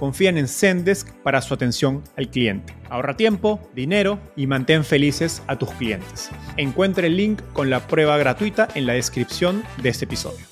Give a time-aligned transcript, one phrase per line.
[0.00, 2.74] confían en Zendesk para su atención al cliente.
[2.88, 6.30] Ahorra tiempo, dinero y mantén felices a tus clientes.
[6.56, 10.46] Encuentre el link con la prueba gratuita en la descripción de este episodio.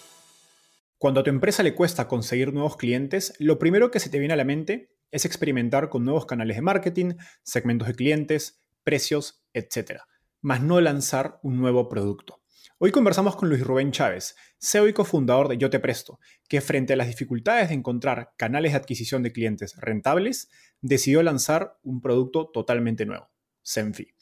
[0.99, 4.35] Cuando a tu empresa le cuesta conseguir nuevos clientes, lo primero que se te viene
[4.35, 10.03] a la mente es experimentar con nuevos canales de marketing, segmentos de clientes, precios, etc.,
[10.43, 12.43] más no lanzar un nuevo producto.
[12.81, 16.93] Hoy conversamos con Luis Rubén Chávez, CEO y cofundador de Yo Te Presto, que frente
[16.93, 22.51] a las dificultades de encontrar canales de adquisición de clientes rentables, decidió lanzar un producto
[22.53, 23.31] totalmente nuevo,
[23.63, 24.15] Senfi.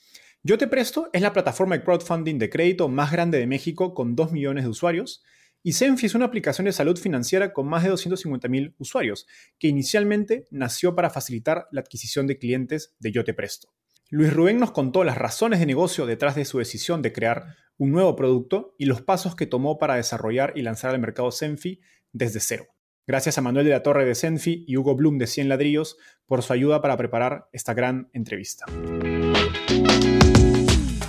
[0.42, 4.14] Yo Te Presto es la plataforma de crowdfunding de crédito más grande de México con
[4.14, 5.24] 2 millones de usuarios
[5.62, 9.26] y Senfi es una aplicación de salud financiera con más de 250.000 usuarios,
[9.58, 13.74] que inicialmente nació para facilitar la adquisición de clientes de Yo Te Presto.
[14.08, 17.90] Luis Rubén nos contó las razones de negocio detrás de su decisión de crear un
[17.90, 21.80] nuevo producto y los pasos que tomó para desarrollar y lanzar al mercado Senfi
[22.12, 22.66] desde cero.
[23.08, 26.44] Gracias a Manuel de la Torre de Senfi y Hugo Blum de 100 Ladrillos por
[26.44, 28.66] su ayuda para preparar esta gran entrevista.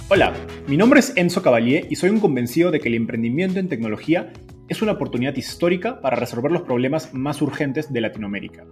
[0.09, 0.34] Hola,
[0.68, 4.34] mi nombre es Enzo Cavalier y soy un convencido de que el emprendimiento en tecnología
[4.69, 8.66] es una oportunidad histórica para resolver los problemas más urgentes de Latinoamérica.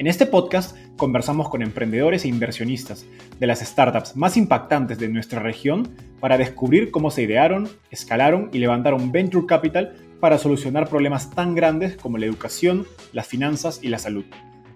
[0.00, 3.04] En este podcast conversamos con emprendedores e inversionistas
[3.38, 8.60] de las startups más impactantes de nuestra región para descubrir cómo se idearon, escalaron y
[8.60, 13.98] levantaron venture capital para solucionar problemas tan grandes como la educación, las finanzas y la
[13.98, 14.24] salud.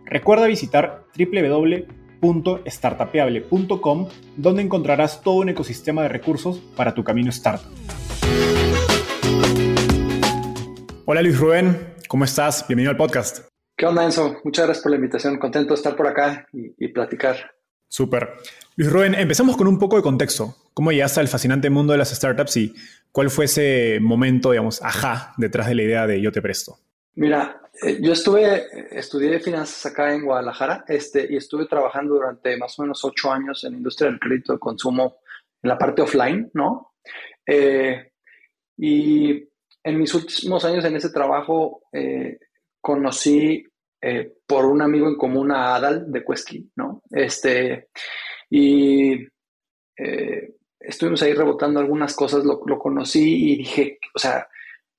[0.04, 7.72] Recuerda visitar www.startapeable.com donde encontrarás todo un ecosistema de recursos para tu camino startup.
[11.06, 12.66] Hola Luis Rubén, ¿cómo estás?
[12.68, 13.53] Bienvenido al podcast.
[13.84, 14.40] ¿Qué onda, Enzo?
[14.44, 15.38] Muchas gracias por la invitación.
[15.38, 17.36] Contento de estar por acá y, platicar.
[17.86, 18.30] Súper.
[18.76, 20.56] Luis Rubén, empecemos con un poco de contexto.
[20.72, 22.74] ¿Cómo llegaste al fascinante mundo de las startups y
[23.12, 26.78] cuál fue ese momento, digamos, ajá, detrás de la idea de Yo Te Presto?
[27.16, 32.78] Mira, eh, yo estuve, estudié finanzas acá en Guadalajara este, y estuve trabajando durante más
[32.78, 35.18] o menos ocho años en la industria del crédito de consumo
[35.62, 36.94] en la parte offline, ¿no?
[37.46, 38.12] Eh,
[38.78, 39.46] y
[39.82, 42.38] en mis últimos años en ese trabajo eh,
[42.80, 43.66] conocí
[44.06, 47.02] eh, por un amigo en común a Adal de Quesky, ¿no?
[47.10, 47.88] Este,
[48.50, 49.14] y
[49.96, 54.46] eh, estuvimos ahí rebotando algunas cosas, lo, conocí y dije, o sea,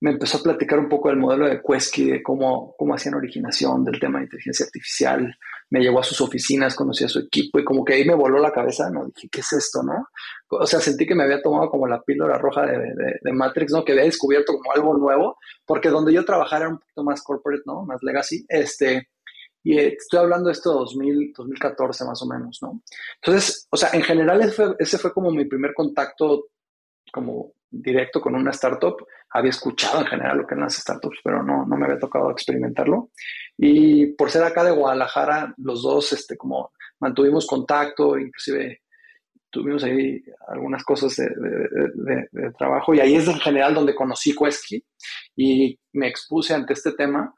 [0.01, 3.85] me empezó a platicar un poco del modelo de Quesky, de cómo, cómo hacían originación,
[3.85, 5.37] del tema de inteligencia artificial,
[5.69, 8.39] me llevó a sus oficinas, conocí a su equipo y como que ahí me voló
[8.39, 9.05] la cabeza, ¿no?
[9.05, 10.07] Dije, ¿qué es esto, no?
[10.49, 13.83] O sea, sentí que me había tomado como la píldora roja de, de, Matrix, ¿no?
[13.83, 17.63] Que había descubierto como algo nuevo, porque donde yo trabajara era un poquito más corporate,
[17.65, 17.83] ¿no?
[17.83, 19.09] Más legacy, este,
[19.63, 22.81] y eh, estoy hablando de esto 2000, 2014 más o menos, ¿no?
[23.15, 24.41] Entonces, o sea, en general
[24.77, 26.49] ese fue como mi primer contacto
[27.11, 28.95] como directo con una startup.
[29.31, 32.31] Había escuchado en general lo que eran las startups, pero no, no me había tocado
[32.31, 33.09] experimentarlo.
[33.57, 38.81] Y por ser acá de Guadalajara, los dos, este, como mantuvimos contacto, inclusive
[39.49, 44.83] tuvimos ahí algunas cosas de, de, trabajo y ahí es en general donde conocí Quesky
[45.37, 47.33] y me expuse ante este tema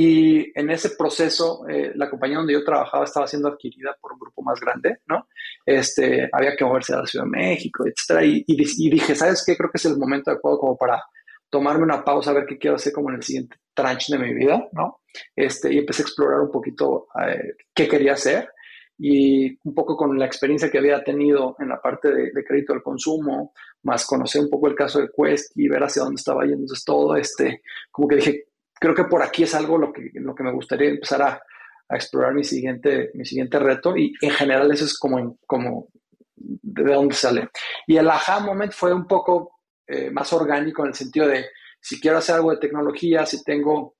[0.00, 4.20] y en ese proceso eh, la compañía donde yo trabajaba estaba siendo adquirida por un
[4.20, 5.26] grupo más grande, ¿no?
[5.66, 9.56] Este, había que moverse a la Ciudad de México, etcétera y, y, dije, ¿sabes qué?
[9.56, 11.02] Creo que es el momento adecuado como para
[11.50, 14.32] tomarme una pausa, a ver qué quiero hacer como en el siguiente tranche de mi
[14.34, 15.00] vida, ¿no?
[15.34, 18.50] Este, y empecé a explorar un poquito eh, qué quería hacer
[18.96, 22.84] y un poco con la experiencia que había tenido en la parte de, crédito al
[22.84, 23.52] consumo,
[23.82, 26.84] más conocer un poco el caso de Quest y ver hacia dónde estaba yendo entonces
[26.84, 28.47] todo, este, como que dije,
[28.80, 31.42] creo que por aquí es algo lo que, lo que me gustaría empezar a,
[31.90, 35.88] explorar mi siguiente, mi siguiente reto y en general eso es como, como
[36.36, 37.48] de dónde sale.
[37.86, 41.46] Y el aha moment fue un poco eh, más orgánico en el sentido de
[41.80, 43.96] si quiero hacer algo de tecnología, si tengo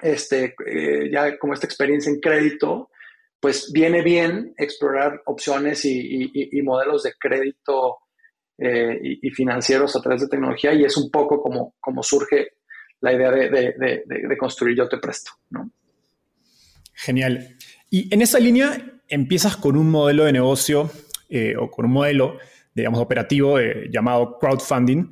[0.00, 2.90] este, eh, ya como esta experiencia en crédito,
[3.40, 7.98] pues viene bien explorar opciones y, modelos de crédito
[8.56, 12.57] eh, y, financieros a través de tecnología y es un poco como, como surge
[13.00, 15.32] la idea de, construir Yo Te Presto.
[16.94, 17.56] Genial.
[17.90, 20.90] Y en esa línea empiezas con un modelo de negocio
[21.28, 22.38] eh, o con un modelo,
[22.74, 25.10] digamos, operativo eh, llamado crowdfunding,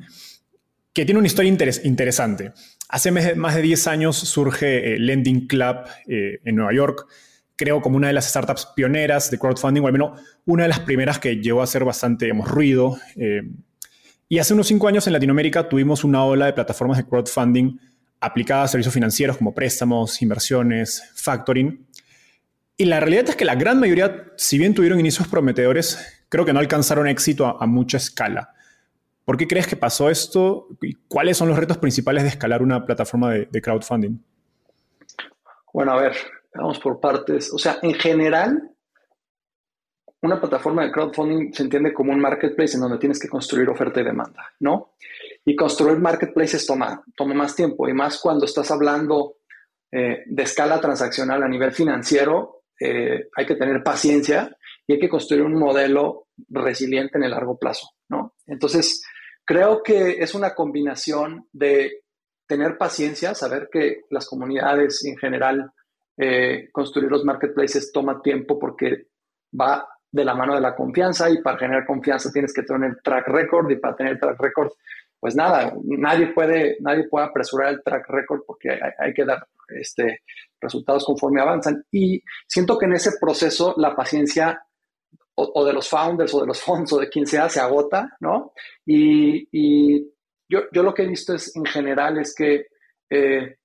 [0.93, 1.55] que tiene una historia
[1.85, 2.53] interesante.
[2.89, 7.07] Hace más de 10 años surge Lending Club en Nueva York,
[7.57, 10.81] creo como una de las startups pioneras de crowdfunding, o al menos una de las
[10.81, 12.97] primeras que llegó a hacer bastante digamos, ruido.
[14.29, 17.79] Y hace unos cinco años en Latinoamérica tuvimos una ola de plataformas de crowdfunding
[18.21, 21.87] aplicadas a servicios financieros como préstamos, inversiones, factoring.
[22.77, 26.53] Y la realidad es que la gran mayoría, si bien tuvieron inicios prometedores, creo que
[26.53, 28.53] no alcanzaron éxito a, mucha escala.
[29.25, 30.69] ¿Por qué crees que pasó esto?
[30.83, 34.19] ¿Y cuáles son los retos principales de escalar una plataforma de crowdfunding?
[35.73, 36.17] Bueno, a ver,
[36.57, 37.53] Vamos por partes.
[37.53, 38.71] O sea, en general,
[40.23, 44.01] una plataforma de crowdfunding se entiende como un marketplace en donde tienes que construir oferta
[44.01, 44.95] y demanda, ¿no?
[45.45, 49.37] Y construir marketplaces toma, toma más tiempo y más cuando estás hablando
[49.93, 55.09] eh, de escala transaccional a nivel financiero, eh, hay que tener paciencia y hay que
[55.09, 58.35] construir un modelo resiliente en el largo plazo, ¿no?
[58.47, 59.03] Entonces,
[59.45, 62.03] creo que es una combinación de
[62.47, 65.73] tener paciencia, saber que las comunidades en general
[66.19, 69.09] eh, construir los marketplaces toma tiempo porque
[69.59, 69.87] va
[70.17, 73.71] de la mano de la confianza y para generar confianza tienes que tener track record
[73.71, 74.73] y para tener track record,
[75.21, 80.23] pues nada, nadie puede, nadie puede apresurar el track record porque hay, que dar este,
[80.61, 81.85] resultados conforme avanzan.
[81.93, 84.63] Y siento que en ese proceso la paciencia
[85.35, 88.53] o, de los founders o de los fondos o de quien sea se agota, ¿no?
[88.87, 90.07] Y,
[90.49, 92.69] yo, yo, lo que he visto es en general es que
[93.11, 93.57] eh,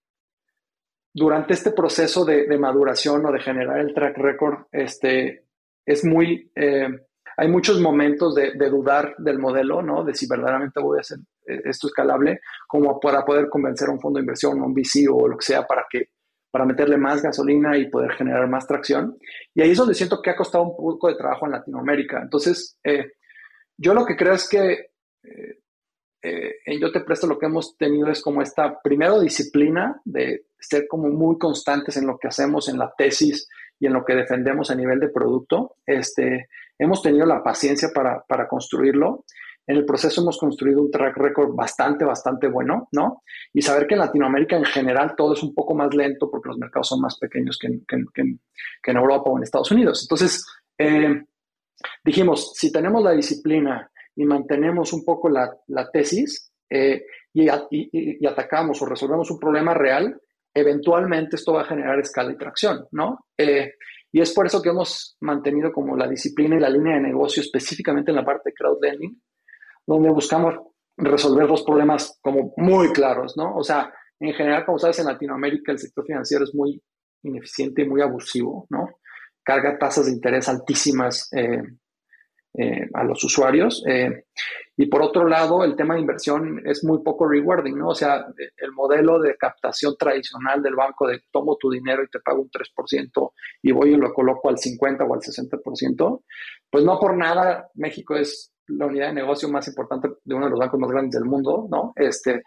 [1.13, 5.45] durante este proceso de, maduración o de generar el track record, este,
[5.85, 6.87] es muy, eh,
[7.37, 10.03] hay muchos momentos de, dudar del modelo, ¿no?
[10.03, 13.99] De si verdaderamente voy a hacer eh, esto escalable, como para poder convencer a un
[13.99, 16.09] fondo de inversión, un VC o lo que sea, para que
[16.51, 19.17] para meterle más gasolina y poder generar más tracción.
[19.53, 22.21] Y ahí es donde siento que ha costado un poco de trabajo en Latinoamérica.
[22.21, 23.13] Entonces, eh,
[23.77, 24.87] yo lo que creo es que
[26.23, 30.87] en Yo Te Presto lo que hemos tenido es como esta, primero, disciplina de ser
[30.87, 33.47] como muy constantes en lo que hacemos en la tesis
[33.81, 35.77] y en lo que defendemos a nivel de producto.
[35.85, 39.25] Este, hemos tenido la paciencia para, para construirlo.
[39.65, 43.23] En el proceso hemos construido un track record bastante, bastante bueno, ¿no?
[43.51, 46.59] Y saber que en Latinoamérica en general todo es un poco más lento porque los
[46.59, 47.83] mercados son más pequeños que en,
[48.13, 50.03] que en Europa o en Estados Unidos.
[50.03, 50.45] Entonces,
[50.77, 51.25] eh,
[52.03, 55.57] dijimos, si tenemos la disciplina y mantenemos un poco la,
[55.91, 60.21] tesis eh, y, y, atacamos o resolvemos un problema real,
[60.53, 63.25] eventualmente esto va a generar escala y tracción, ¿no?
[63.37, 63.73] Eh,
[64.11, 67.41] y es por eso que hemos mantenido como la disciplina y la línea de negocio
[67.41, 69.21] específicamente en la parte de crowdlending,
[69.87, 70.55] donde buscamos
[70.97, 73.55] resolver los problemas como muy claros, ¿no?
[73.55, 76.81] O sea, en general, como sabes, en Latinoamérica el sector financiero es muy
[77.23, 78.99] ineficiente y muy abusivo, ¿no?
[79.43, 81.63] Carga tasas de interés altísimas, eh,
[82.53, 83.83] eh, a los usuarios.
[83.87, 84.25] Eh,
[84.75, 87.89] y por otro lado, el tema de inversión es muy poco rewarding, ¿no?
[87.89, 88.25] O sea,
[88.57, 92.49] el modelo de captación tradicional del banco de tomo tu dinero y te pago un
[92.49, 96.23] 3% y voy y lo coloco al 50 o al 60%,
[96.69, 100.51] pues no por nada México es la unidad de negocio más importante de uno de
[100.51, 101.93] los bancos más grandes del mundo, ¿no?
[101.95, 102.43] Este,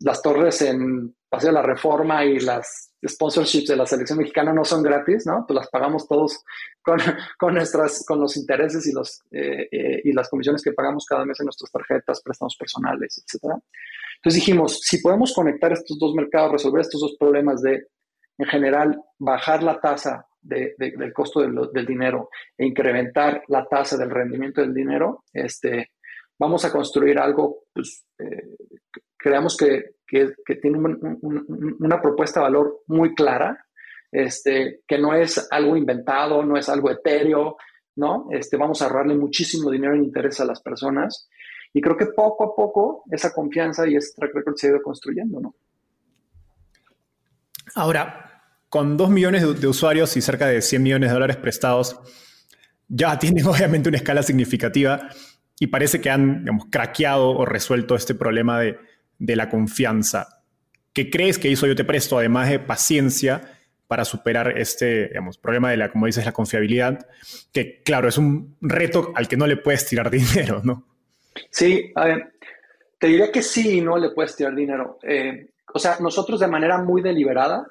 [0.00, 4.82] las torres en Paseo la Reforma y las sponsorships de la selección mexicana no son
[4.82, 5.44] gratis, ¿no?
[5.46, 6.42] Pues las pagamos todos
[6.82, 6.98] con,
[7.38, 11.24] con nuestras, con los intereses y, los, eh, eh, y las comisiones que pagamos cada
[11.24, 13.58] mes en nuestras tarjetas, préstamos personales, etcétera.
[14.16, 17.86] Entonces dijimos, si podemos conectar estos dos mercados, resolver estos dos problemas de,
[18.38, 24.10] en general, bajar la tasa de, del costo del dinero e incrementar la tasa del
[24.10, 25.90] rendimiento del dinero, este,
[26.38, 28.56] vamos a construir algo, pues, eh,
[29.26, 33.66] creamos que, que, tiene una propuesta de valor muy clara,
[34.12, 37.56] este, que no es algo inventado, no es algo etéreo,
[37.96, 38.28] ¿no?
[38.30, 41.28] Este, vamos a ahorrarle muchísimo dinero en interés a las personas.
[41.72, 44.82] Y creo que poco a poco esa confianza y ese track record se ha ido
[44.82, 45.56] construyendo, ¿no?
[47.74, 51.98] Ahora, con 2 millones de, usuarios y cerca de 100 millones de dólares prestados,
[52.86, 55.08] ya tienen obviamente una escala significativa
[55.58, 58.78] y parece que han, digamos, craqueado o resuelto este problema de,
[59.18, 60.42] de la confianza.
[60.92, 65.70] ¿Qué crees que hizo Yo Te Presto, además de paciencia, para superar este digamos, problema
[65.70, 67.06] de la, como dices, la confiabilidad?
[67.52, 70.84] Que, claro, es un reto al que no le puedes tirar dinero, ¿no?
[71.50, 71.92] Sí,
[72.98, 74.98] te diría que sí no le puedes tirar dinero.
[75.02, 77.66] Eh, o sea, nosotros de manera muy deliberada,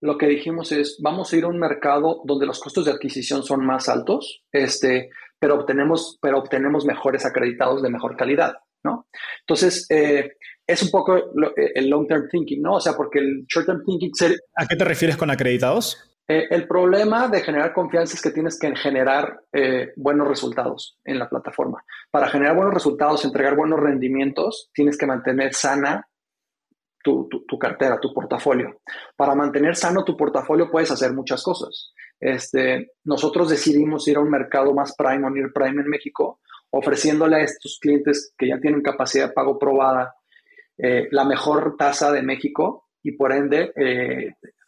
[0.00, 3.42] lo que dijimos es, vamos a ir a un mercado donde los costos de adquisición
[3.42, 8.54] son más altos, este, pero, obtenemos, pero obtenemos mejores acreditados de mejor calidad,
[8.84, 9.08] ¿no?
[9.40, 10.32] Entonces, eh,
[10.68, 12.74] es un poco el long-term thinking, ¿no?
[12.74, 14.12] O sea, porque el short-term thinking...
[14.54, 15.96] ¿A qué te refieres con acreditados?
[16.28, 21.18] Eh, el problema de generar confianza es que tienes que generar eh, buenos resultados en
[21.18, 21.82] la plataforma.
[22.10, 26.06] Para generar buenos resultados, entregar buenos rendimientos, tienes que mantener sana
[27.02, 28.82] tu, cartera, tu portafolio.
[29.16, 31.94] Para mantener sano tu portafolio puedes hacer muchas cosas.
[32.20, 37.36] Este, nosotros decidimos ir a un mercado más prime o near prime en México, ofreciéndole
[37.36, 40.14] a estos clientes que ya tienen capacidad de pago probada
[40.78, 43.72] eh, la mejor tasa de México y por ende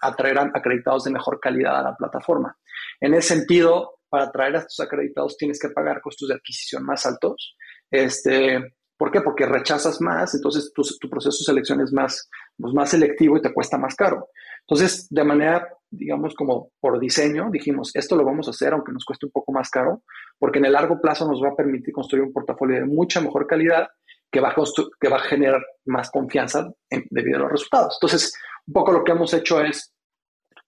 [0.01, 2.57] atraer acreditados de mejor calidad a la plataforma.
[3.01, 7.07] En ese sentido, para atraer a estos acreditados tienes que pagar costos de adquisición más
[7.07, 7.57] altos.
[7.91, 9.23] Este, ¿Por qué?
[9.23, 13.53] Porque rechazas más, entonces tu, proceso de selección es más, pues, más selectivo y te
[13.53, 14.29] cuesta más caro.
[14.61, 19.07] Entonces, de manera, digamos, como por diseño, dijimos, esto lo vamos a hacer aunque nos
[19.07, 20.03] cueste un poco más caro,
[20.39, 23.47] porque en el largo plazo nos va a permitir construir un portafolio de mucha mejor
[23.47, 23.89] calidad
[24.31, 24.55] que va a,
[25.01, 26.73] que va a generar más confianza
[27.11, 27.99] debido a los resultados.
[28.01, 28.33] Entonces,
[28.67, 29.93] un poco lo que hemos hecho es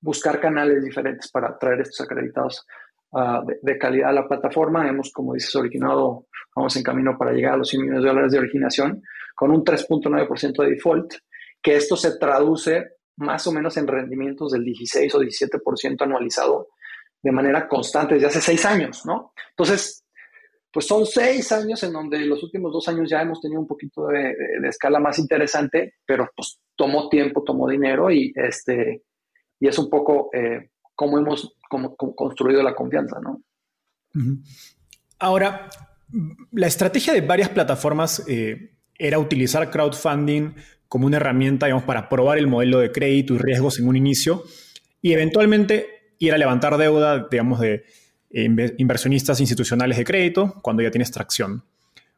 [0.00, 2.66] buscar canales diferentes para traer estos acreditados
[3.12, 4.88] ah, de, calidad a la plataforma.
[4.88, 8.32] Hemos, como dices, originado, vamos en camino para llegar a los 100 millones de dólares
[8.32, 9.02] de originación
[9.34, 11.14] con un 3.9% de default,
[11.62, 16.68] que esto se traduce más o menos en rendimientos del 16 o 17% anualizado
[17.22, 19.32] de manera constante desde hace seis años, ¿no?
[19.50, 20.01] Entonces,
[20.72, 24.06] pues son seis años en donde los últimos dos años ya hemos tenido un poquito
[24.06, 24.34] de,
[24.66, 29.02] escala más interesante, pero pues tomó tiempo, tomó dinero y, este,
[29.60, 33.42] y es un poco eh, cómo hemos construido la confianza, ¿no?
[35.18, 35.68] Ahora,
[36.52, 40.54] la estrategia de varias plataformas eh, era utilizar crowdfunding
[40.88, 44.42] como una herramienta, digamos, para probar el modelo de crédito y riesgos en un inicio
[45.00, 47.84] y eventualmente ir a levantar deuda, digamos, de
[48.32, 51.64] inversionistas institucionales de crédito cuando ya tienes tracción.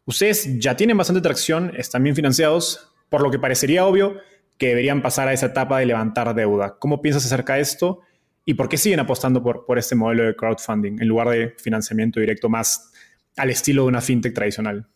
[0.06, 4.16] Ustedes ya tienen bastante tracción, están bien financiados, por lo que parecería obvio
[4.58, 6.76] que deberían pasar a esa etapa de levantar deuda.
[6.78, 8.00] ¿Cómo piensas acerca de esto?
[8.44, 12.20] ¿Y por qué siguen apostando por, por este modelo de crowdfunding en lugar de financiamiento
[12.20, 12.92] directo más
[13.36, 14.86] al estilo de una fintech tradicional?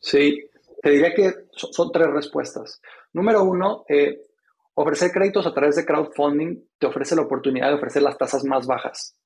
[0.00, 0.48] Sí,
[0.82, 2.80] te diría que son, tres respuestas.
[3.12, 4.20] Número uno, eh,
[4.80, 8.66] ofrecer créditos a través de crowdfunding te ofrece la oportunidad de ofrecer las tasas más
[8.66, 9.16] bajas.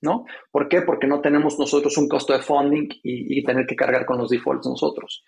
[0.00, 0.24] ¿no?
[0.50, 0.82] ¿Por qué?
[0.82, 4.30] Porque no tenemos nosotros un costo de funding y, y, tener que cargar con los
[4.30, 5.24] defaults nosotros.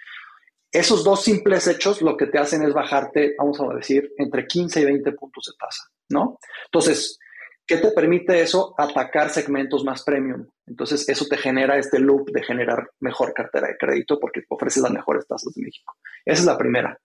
[0.70, 4.80] Esos dos simples hechos lo que te hacen es bajarte, vamos a decir, entre 15
[4.80, 6.38] y 20 puntos de tasa, ¿no?
[6.66, 7.18] Entonces,
[7.66, 8.74] ¿qué te permite eso?
[8.76, 10.46] Atacar segmentos más premium.
[10.66, 14.92] Entonces, eso te genera este loop de generar mejor cartera de crédito porque ofreces las
[14.92, 15.94] mejores tasas de México.
[16.24, 16.98] Esa es la primera.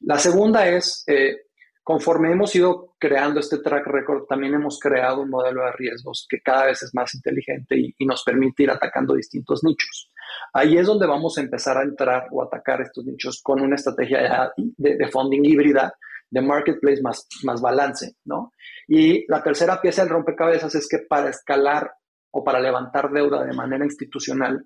[0.00, 1.47] La segunda es, eh,
[1.88, 6.42] conforme hemos ido creando este track record, también hemos creado un modelo de riesgos que
[6.42, 10.12] cada vez es más inteligente y nos permite ir atacando distintos nichos.
[10.52, 14.52] Ahí es donde vamos a empezar a entrar o atacar estos nichos con una estrategia
[14.76, 15.94] de, funding híbrida,
[16.28, 18.52] de marketplace más, más balance, ¿no?
[18.86, 21.90] Y la tercera pieza del rompecabezas es que para escalar
[22.32, 24.62] o para levantar deuda de manera institucional,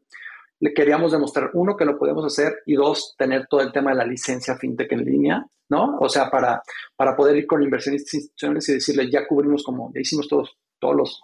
[0.63, 3.97] le queríamos demostrar, uno, que lo podemos hacer y dos, tener todo el tema de
[3.97, 5.99] la licencia fintech en línea, ¿no?
[5.99, 6.63] O sea, para,
[6.95, 10.95] para poder ir con inversionistas institucionales y decirle, ya cubrimos como, ya hicimos todos, todos
[10.95, 11.23] los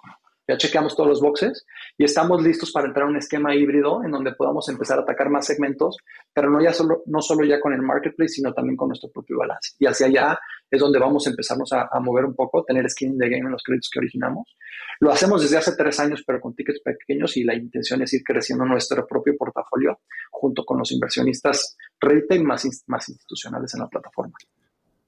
[0.48, 1.66] ya chequeamos todos los boxes
[1.98, 5.28] y estamos listos para entrar a un esquema híbrido en donde podamos empezar a atacar
[5.28, 5.98] más segmentos,
[6.32, 9.38] pero no, ya solo, no solo ya con el marketplace, sino también con nuestro propio
[9.38, 9.74] balance.
[9.78, 10.38] Y hacia allá
[10.70, 13.62] es donde vamos a empezarnos a, mover un poco, tener skin de game en los
[13.62, 14.56] créditos que originamos.
[15.00, 18.22] Lo hacemos desde hace tres años, pero con tickets pequeños y la intención es ir
[18.24, 20.00] creciendo nuestro propio portafolio
[20.30, 24.34] junto con los inversionistas retail más, más institucionales en la plataforma.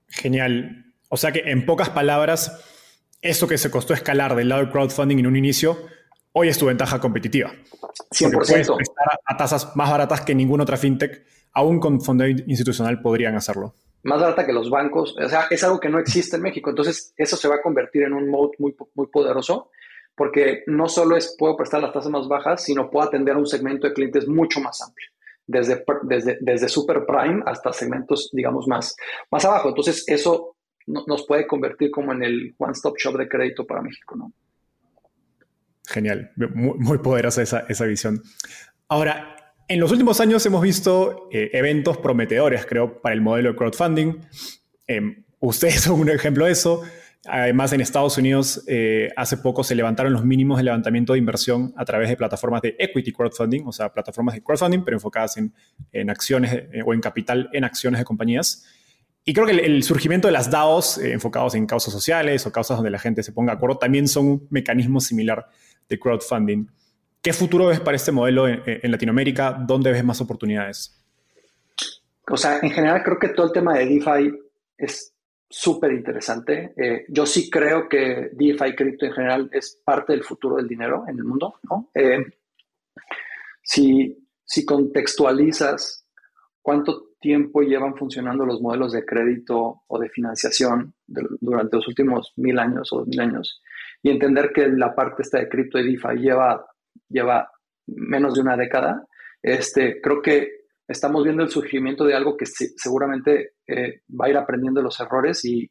[0.08, 0.84] Genial.
[1.08, 2.79] O sea que en pocas palabras,
[3.22, 5.78] eso que se costó escalar del lado del crowdfunding en un inicio,
[6.32, 7.50] hoy es tu ventaja competitiva.
[7.50, 8.32] 100%.
[8.32, 13.00] Porque puedes prestar a tasas más baratas que ninguna otra fintech, aún con fondo institucional
[13.00, 13.74] podrían hacerlo.
[14.02, 15.14] Más barata que los bancos.
[15.18, 16.70] O sea, es algo que no existe en México.
[16.70, 19.70] Entonces, eso se va a convertir en un mode muy, muy poderoso
[20.20, 23.46] porque no solo es puedo prestar las tasas más bajas, sino puedo atender a un
[23.46, 25.08] segmento de clientes mucho más amplio,
[25.46, 28.94] desde, desde, desde super prime hasta segmentos, digamos, más,
[29.30, 29.70] más abajo.
[29.70, 30.56] Entonces, eso
[30.86, 34.32] nos puede convertir como en el one-stop shop de crédito para México, ¿no?
[35.86, 38.22] Genial, muy, poderosa esa, visión.
[38.88, 43.56] Ahora, en los últimos años hemos visto eh, eventos prometedores, creo, para el modelo de
[43.56, 44.14] crowdfunding.
[44.86, 46.82] Em, ustedes son un ejemplo de eso.
[47.26, 51.74] Además, en Estados Unidos eh, hace poco se levantaron los mínimos de levantamiento de inversión
[51.76, 55.52] a través de plataformas de equity crowdfunding, o sea, plataformas de crowdfunding, pero enfocadas en,
[56.08, 58.64] acciones eh, o en capital en acciones de compañías.
[59.30, 62.78] Y creo que el, surgimiento de las DAOs eh, enfocados en causas sociales o causas
[62.78, 65.46] donde la gente se ponga de acuerdo también son un mecanismo similar
[65.88, 66.66] de crowdfunding.
[67.22, 69.52] ¿Qué futuro ves para este modelo en, en Latinoamérica?
[69.52, 71.00] ¿Dónde ves más oportunidades?
[72.28, 74.36] O sea, en general creo que todo el tema de DeFi
[74.76, 75.14] es
[75.48, 76.74] súper interesante.
[76.76, 81.04] Eh, yo sí creo que DeFi cripto en general es parte del futuro del dinero
[81.06, 81.88] en el mundo, ¿no?
[81.94, 82.18] Eh,
[83.62, 86.04] si, si contextualizas
[86.60, 92.58] cuánto tiempo llevan funcionando los modelos de crédito o de financiación durante los últimos mil
[92.58, 93.62] años o dos mil años
[94.02, 96.66] y entender que la parte esta de cripto y DeFi lleva,
[97.08, 97.50] lleva
[97.86, 99.06] menos de una década,
[99.42, 104.36] este, creo que estamos viendo el surgimiento de algo que seguramente eh, va a ir
[104.36, 105.70] aprendiendo los errores y,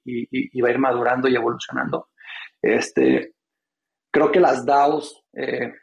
[0.62, 2.10] va a ir madurando y evolucionando.
[2.62, 3.34] Este,
[4.12, 5.74] creo que las DAOs eh,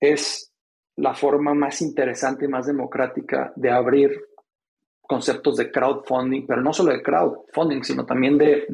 [0.00, 0.52] es
[0.96, 4.10] la forma más interesante y más democrática de abrir
[5.06, 8.66] conceptos de crowdfunding, pero no solo de crowdfunding, sino también de,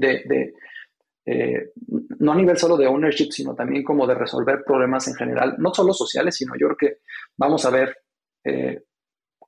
[1.26, 1.72] eh,
[2.18, 5.74] no a nivel solo de ownership, sino también como de resolver problemas en general, no
[5.74, 6.98] solo sociales, sino yo creo que
[7.36, 7.94] vamos a ver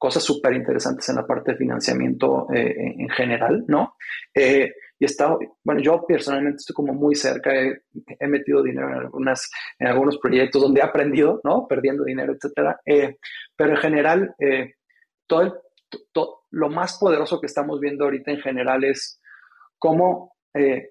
[0.02, 3.94] cosas súper interesantes en la parte de financiamiento eh, en general, ¿no?
[4.34, 9.48] Eh, y estado, bueno, yo personalmente estoy como muy cerca, he, metido dinero en, algunas,
[9.78, 11.68] en algunos proyectos donde he aprendido, ¿no?
[11.68, 12.80] Perdiendo dinero, etcétera.
[12.84, 13.18] Eh,
[13.54, 14.34] pero en general,
[15.28, 19.20] todo, lo más poderoso que estamos viendo ahorita en general es
[19.78, 20.32] cómo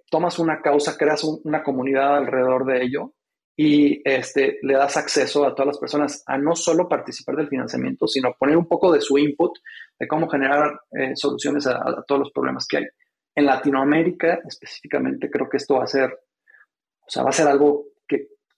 [0.10, 3.14] tomas una causa, creas una comunidad alrededor de ello
[3.56, 8.08] y este, le das acceso a todas las personas a no solo participar del financiamiento,
[8.08, 9.52] sino poner un poco de su input
[10.00, 12.86] de cómo generar eh, soluciones a, todos los problemas que hay.
[13.36, 17.86] En Latinoamérica específicamente creo que esto va a ser, o sea, va a ser algo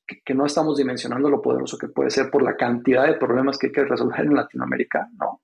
[0.05, 3.67] que, no estamos dimensionando lo poderoso que puede ser por la cantidad de problemas que
[3.67, 5.41] hay que resolver en Latinoamérica, ¿no?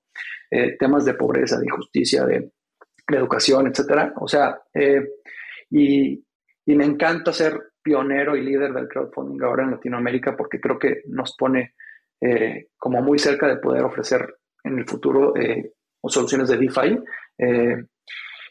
[0.50, 2.50] Eh, temas de pobreza, de injusticia, de,
[3.08, 4.12] educación, etcétera.
[4.16, 5.02] O sea, eh,
[5.70, 6.24] y,
[6.66, 11.34] me encanta ser pionero y líder del crowdfunding ahora en Latinoamérica porque creo que nos
[11.36, 11.74] pone
[12.20, 15.34] eh, como muy cerca de poder ofrecer en el futuro
[16.06, 16.96] soluciones de DeFi.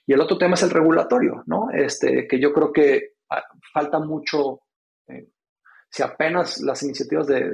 [0.09, 1.69] Y el otro tema es el regulatorio, ¿no?
[1.71, 4.61] Este, que yo creo que ah, falta mucho,
[5.89, 7.51] si apenas las iniciativas de,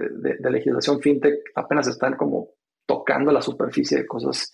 [0.49, 2.49] legislación fintech apenas están como
[2.85, 4.51] tocando la superficie de cosas,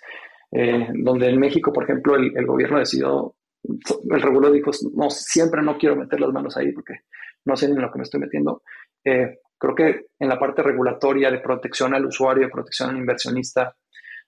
[0.51, 5.77] donde en México, por ejemplo, el, el gobierno decidió el regulador dijo, no, siempre no
[5.77, 7.01] quiero meter las manos ahí porque
[7.45, 8.63] no sé ni en lo que me estoy metiendo.
[9.03, 13.75] Eh, creo que en la parte regulatoria de protección al usuario, de protección al inversionista,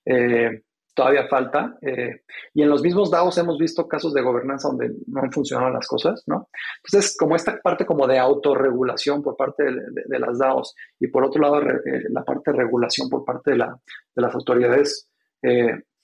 [0.05, 1.77] eh, todavía falta.
[1.81, 2.21] Eh,
[2.53, 5.87] y en los mismos DAOs hemos visto casos de gobernanza donde no han funcionado las
[5.87, 6.49] cosas, ¿no?
[6.83, 11.41] Entonces, como esta parte como de autorregulación por parte de, las DAOs y por otro
[11.41, 13.77] lado la parte de regulación por parte de, la,
[14.15, 15.09] de las autoridades,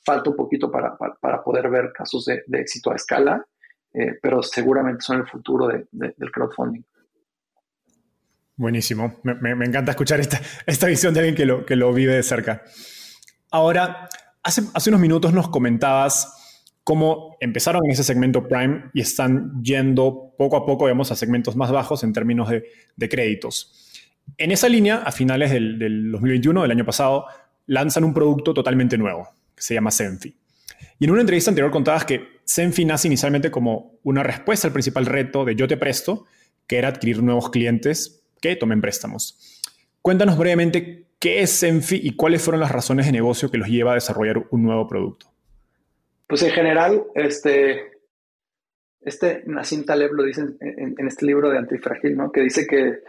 [0.04, 3.46] falta un poquito para, para, poder ver casos de, éxito a escala,
[3.94, 6.84] eh, pero seguramente son el futuro del crowdfunding.
[8.56, 9.20] Buenísimo.
[9.24, 12.24] Me, me, encanta escuchar esta, esta visión de alguien que lo, que lo vive de
[12.24, 12.64] cerca.
[13.52, 14.10] Ahora,
[14.44, 16.36] hace, unos minutos nos comentabas
[16.84, 21.56] cómo empezaron en ese segmento Prime y están yendo poco a poco, digamos, a segmentos
[21.56, 22.64] más bajos en términos de,
[22.96, 23.86] de créditos.
[24.38, 27.26] En esa línea, a finales del, del 2021, del año pasado,
[27.68, 30.36] lanzan un producto totalmente nuevo, que se llama Senfi.
[31.00, 35.06] Y en una entrevista anterior contabas que Senfi nace inicialmente como una respuesta al principal
[35.06, 36.26] reto de Yo Te Presto,
[36.68, 39.62] que era adquirir nuevos clientes que tomen préstamos.
[40.02, 43.92] Cuéntanos brevemente qué es Senfi y cuáles fueron las razones de negocio que los lleva
[43.92, 45.28] a desarrollar un nuevo producto.
[46.28, 47.92] Pues en general, este,
[49.02, 52.32] este Nassim Taleb lo dice en, este libro de Antifragil, ¿no?
[52.32, 53.00] que dice que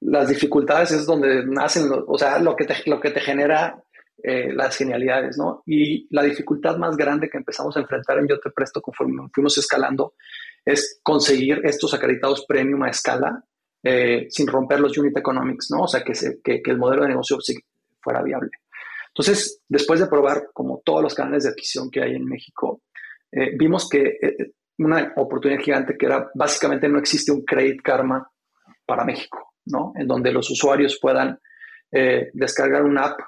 [0.00, 3.82] las dificultades es donde nacen, o sea, lo que lo que te genera
[4.22, 5.62] eh, las genialidades, ¿no?
[5.66, 9.58] Y la dificultad más grande que empezamos a enfrentar en Yo Te Presto conforme fuimos
[9.58, 10.14] escalando
[10.64, 13.44] es conseguir estos acreditados premium a escala
[13.84, 15.82] eh, sin romper los unit economics, ¿no?
[15.82, 16.12] O sea, que,
[16.64, 17.38] el modelo de negocio
[18.00, 18.50] fuera viable.
[19.08, 22.82] Entonces, después de probar como todos los canales de adquisición que hay en México,
[23.30, 24.18] eh, vimos que
[24.78, 28.28] una oportunidad gigante que era básicamente no existe un Credit Karma
[28.84, 29.92] para México, ¿no?
[29.94, 31.38] En donde los usuarios puedan
[32.32, 33.20] descargar una app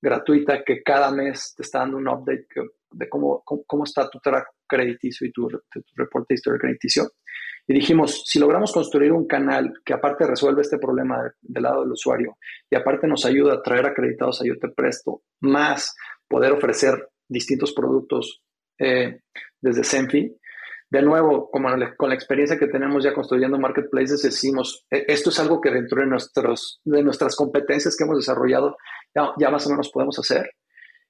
[0.00, 2.46] gratuita que cada mes te está dando un update
[2.92, 3.44] de cómo,
[3.84, 5.48] está tu track crediticio y tu,
[5.96, 7.10] reporte de historia crediticio.
[7.70, 11.92] Y dijimos, si logramos construir un canal que aparte resuelve este problema del lado del
[11.92, 12.36] usuario
[12.68, 15.94] y aparte nos ayuda a traer acreditados a Yo Te Presto, más
[16.26, 18.42] poder ofrecer distintos productos
[18.76, 19.20] eh,
[19.60, 20.36] desde Senfi,
[20.90, 25.38] de nuevo, como con la experiencia que tenemos ya construyendo marketplaces, decimos, e, esto es
[25.38, 28.76] algo que dentro de, nuestros, de nuestras competencias que hemos desarrollado
[29.14, 30.50] ya, más o menos podemos hacer.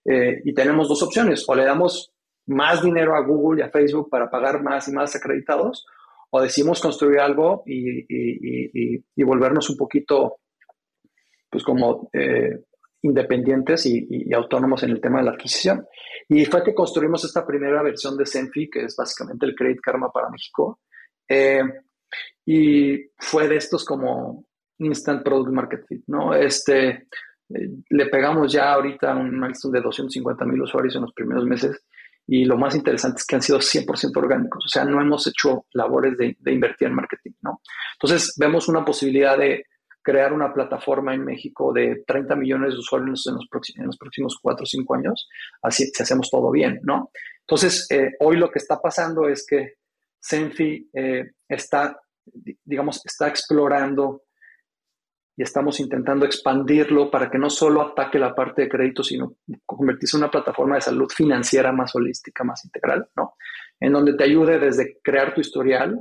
[0.04, 2.12] Eh, y tenemos dos opciones, o le damos
[2.48, 5.86] más dinero a Google y a Facebook para pagar más y más acreditados,
[6.30, 10.38] o decimos construir algo y, y, volvernos un poquito,
[11.50, 12.64] pues como eh,
[13.02, 15.86] independientes y, autónomos en el tema de la adquisición.
[16.28, 20.10] Y fue que construimos esta primera versión de Senfi, que es básicamente el Credit Karma
[20.12, 20.80] para México.
[21.28, 21.62] Eh,
[22.46, 24.46] y fue de estos como
[24.78, 26.34] Instant Product Market Fit, ¿no?
[26.34, 31.44] Este, eh, le pegamos ya ahorita un milestone de 250 mil usuarios en los primeros
[31.44, 31.84] meses
[32.26, 35.66] y lo más interesante es que han sido 100% orgánicos, o sea, no hemos hecho
[35.72, 37.61] labores de, invertir en marketing, ¿no?
[37.94, 39.64] Entonces, vemos una posibilidad de
[40.02, 44.38] crear una plataforma en México de 30 millones de usuarios en los, en los próximos
[44.40, 45.28] 4 o 5 años,
[45.62, 47.11] así si hacemos todo bien, ¿no?
[47.40, 49.74] Entonces, eh, hoy lo que está pasando es que
[50.20, 51.98] Senfi eh, está,
[52.64, 54.22] digamos, está explorando
[55.40, 60.18] y estamos intentando expandirlo para que no solo ataque la parte de crédito, sino convertirse
[60.18, 63.37] en una plataforma de salud financiera más holística, más integral, ¿no?
[63.81, 65.98] En donde te ayude desde crear tu historial,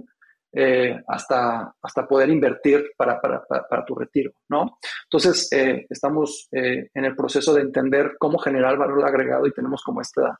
[0.52, 4.78] eh, hasta, hasta poder invertir para, para, para, tu retiro, ¿no?
[5.06, 9.82] Entonces, eh, estamos eh, en el proceso de entender cómo generar valor agregado y tenemos
[9.84, 10.38] como esta,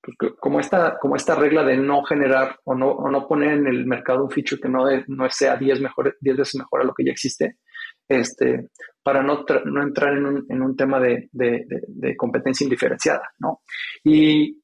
[0.00, 3.66] pues, como esta, como esta regla de no generar o no, o no poner en
[3.66, 6.94] el mercado un feature que no, no sea 10, mejor, 10 veces mejor a lo
[6.94, 7.58] que ya existe,
[8.20, 8.70] este,
[9.02, 11.28] para no, no entrar en un, tema de,
[12.16, 13.60] competencia indiferenciada, ¿no?
[14.04, 14.60] Y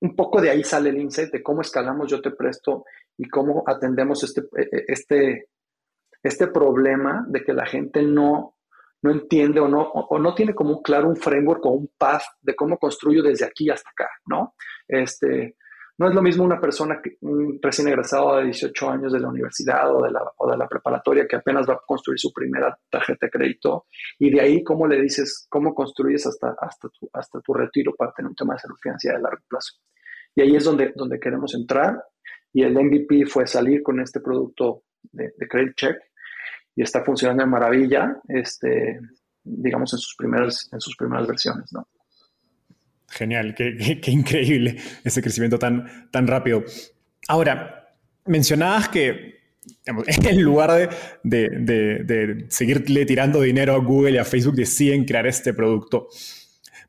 [0.00, 2.84] un poco de ahí sale el insight de cómo escalamos Yo Te Presto
[3.16, 5.48] y cómo atendemos este, e, e, este,
[6.22, 8.56] este problema de que la gente no,
[9.02, 12.76] entiende o no, o no tiene como claro un framework o un path de cómo
[12.76, 14.54] construyo desde aquí hasta acá, ¿no?
[14.88, 15.56] Este,
[15.98, 19.28] no es lo mismo una persona, que, un recién egresado de 18 años de la
[19.28, 22.76] universidad o de la, o de la preparatoria que apenas va a construir su primera
[22.90, 23.86] tarjeta de crédito
[24.18, 28.12] y de ahí cómo le dices, cómo construyes hasta, hasta, tu, hasta tu retiro para
[28.12, 29.72] tener un tema de salud financiera de largo plazo.
[30.34, 31.96] Y ahí es donde, donde queremos entrar
[32.52, 35.96] y el MVP fue salir con este producto de, Credit Check
[36.74, 39.00] y está funcionando de maravilla, este,
[39.42, 41.88] digamos, en sus primeras, en sus primeras versiones, ¿no?
[43.08, 46.64] Genial, qué, increíble ese crecimiento tan, tan rápido.
[47.28, 47.94] Ahora,
[48.26, 49.36] mencionabas que
[49.86, 50.90] en lugar
[51.22, 56.08] de, de, de, seguirle tirando dinero a Google y a Facebook, deciden crear este producto.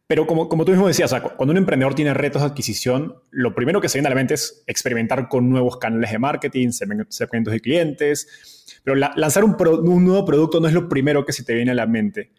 [0.08, 3.82] Pero como, como tú mismo decías, cuando un emprendedor tiene retos de adquisición, lo primero
[3.82, 7.60] que se viene a la mente es experimentar con nuevos canales de marketing, segmentos de
[7.60, 8.80] clientes.
[8.86, 9.58] Pero lanzar un,
[10.06, 12.32] nuevo producto no es lo primero que se te viene a la mente.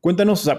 [0.00, 0.50] Cuéntanos,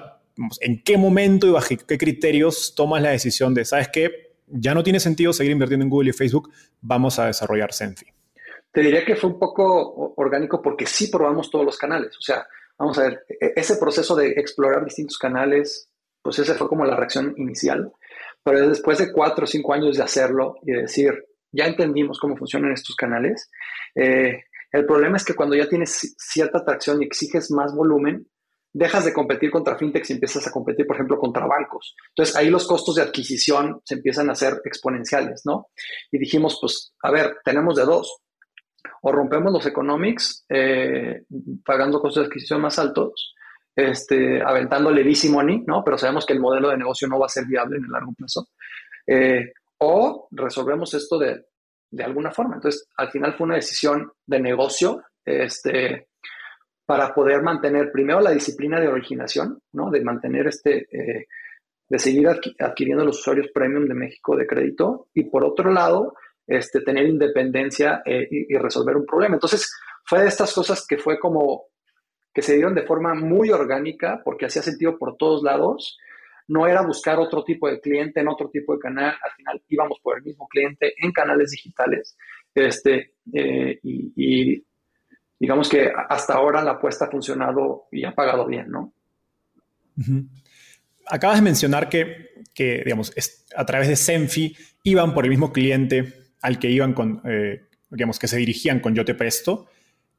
[0.62, 4.84] ¿en qué momento y bajo qué criterios tomas la decisión de, sabes qué, ya no
[4.84, 8.06] tiene sentido seguir invirtiendo en Google y Facebook, vamos a desarrollar Senfi?
[8.72, 12.18] Te diría que fue un poco orgánico porque sí probamos todos los canales.
[12.18, 15.90] O sea, vamos a ver, e-, ese proceso de explorar distintos canales,
[16.22, 17.92] pues esa fue como la reacción inicial.
[18.44, 22.36] Pero después de cuatro o cinco años de hacerlo y de decir, ya entendimos cómo
[22.36, 23.50] funcionan estos canales,
[23.96, 28.28] eh, el problema es que cuando ya tienes cierta atracción y exiges más volumen,
[28.74, 31.96] dejas de competir contra fintechs y empiezas a competir, por ejemplo, contra bancos.
[32.10, 35.68] Entonces ahí los costos de adquisición se empiezan a hacer exponenciales, ¿no?
[36.12, 38.22] Y dijimos, pues, a ver, tenemos de dos.
[39.04, 41.24] O rompemos los economics eh,
[41.64, 43.34] pagando costos de adquisición más altos,
[43.76, 45.84] este, aventándole easy money, ¿no?
[45.84, 48.14] Pero sabemos que el modelo de negocio no va a ser viable en el largo
[48.14, 48.48] plazo.
[49.06, 51.46] Eh, o resolvemos esto de,
[51.92, 52.56] de, alguna forma.
[52.56, 56.08] Entonces, al final fue una decisión de negocio este,
[56.86, 59.90] para poder mantener primero la disciplina de originación, ¿no?
[59.90, 61.28] De mantener este, eh,
[61.90, 66.16] de seguir adquiriendo los usuarios premium de México de crédito y por otro lado,
[66.48, 69.36] este, tener independencia eh, y, resolver un problema.
[69.36, 69.72] Entonces,
[70.06, 71.66] fue de estas cosas que fue como
[72.34, 75.98] que se dieron de forma muy orgánica porque hacía sentido por todos lados.
[76.48, 80.00] No era buscar otro tipo de cliente en otro tipo de canal, al final íbamos
[80.02, 82.18] por el mismo cliente en canales digitales.
[82.54, 84.66] Este, eh, y,
[85.40, 88.94] digamos que hasta ahora la apuesta ha funcionado y ha pagado bien, ¿no?
[91.08, 93.14] Acabas de mencionar que, digamos,
[93.56, 98.20] a través de Senfi iban por el mismo cliente al que iban con, eh, digamos,
[98.20, 99.68] que se dirigían con Yo Te Presto.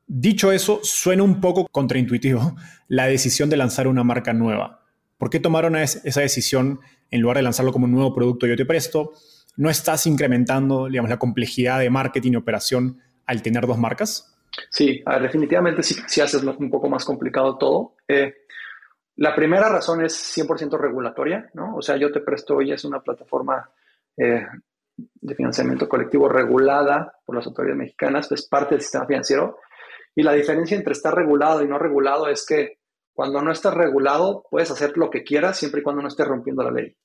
[0.06, 2.56] Dicho eso, suena un poco contraintuitivo
[2.88, 4.82] la decisión de lanzar una marca nueva.
[5.18, 8.66] ¿Por qué tomaron esa decisión en lugar de lanzarlo como un nuevo producto Yo Te
[8.66, 9.12] Presto?
[9.56, 14.33] ¿No estás incrementando digamos, la complejidad de marketing y operación al tener dos marcas?
[14.70, 17.96] Sí, definitivamente sí, haces un poco más complicado todo.
[18.06, 18.34] Eh,
[19.16, 21.76] la primera razón es 100% regulatoria, ¿no?
[21.76, 23.70] O sea, Yo Te Presto hoy es una plataforma
[24.16, 24.46] eh,
[24.96, 29.58] de financiamiento colectivo regulada por las autoridades mexicanas, es parte del sistema financiero.
[30.14, 32.78] Y la diferencia entre estar regulado y no regulado es que
[33.12, 36.62] cuando no estás regulado, puedes hacer lo que quieras siempre y cuando no estés rompiendo
[36.62, 36.96] la ley.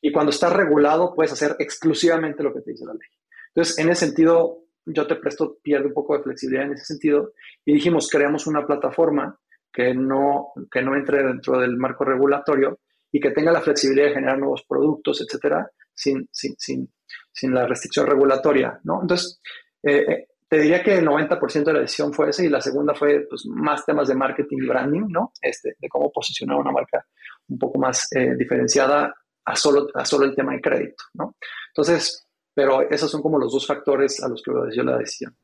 [0.00, 3.08] Y cuando estás regulado, puedes hacer exclusivamente lo que te dice la ley.
[3.48, 7.32] Entonces, en ese sentido, yo te presto, pierde un poco de flexibilidad en ese sentido.
[7.64, 9.38] Y dijimos, creamos una plataforma
[9.72, 14.14] que no, que no entre dentro del marco regulatorio y que tenga la flexibilidad de
[14.14, 16.92] generar nuevos productos, etcétera, sin, sin, sin,
[17.30, 19.00] sin la restricción regulatoria, ¿no?
[19.02, 19.40] Entonces,
[19.82, 22.94] eh, eh, te diría que el 90% de la decisión fue ese y la segunda
[22.94, 25.32] fue pues, más temas de marketing branding, ¿no?
[25.40, 27.06] Este, de cómo posicionar una marca
[27.48, 29.14] un poco más eh, diferenciada
[29.44, 31.36] a solo, a solo el tema de crédito, ¿no?
[31.68, 32.21] Entonces,
[32.54, 35.34] pero esos son como los dos factores a los que obedeció la decisión.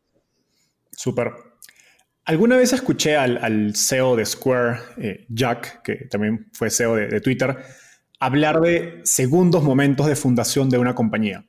[0.92, 1.32] Súper.
[2.24, 7.56] Alguna vez escuché al, CEO de Square, eh, Jack, que también fue CEO de, Twitter,
[8.20, 11.46] hablar de segundos momentos de fundación de una compañía.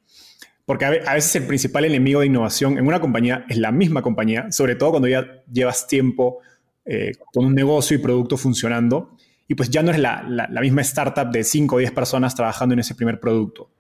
[0.66, 4.52] Porque a, veces el principal enemigo de innovación en una compañía es la misma compañía,
[4.52, 6.40] sobre todo cuando ya llevas tiempo
[6.86, 9.18] eh, con un negocio y producto funcionando,
[9.50, 12.74] y pues ya no es la, la, misma startup de 5 o 10 personas trabajando
[12.74, 13.72] en ese primer producto.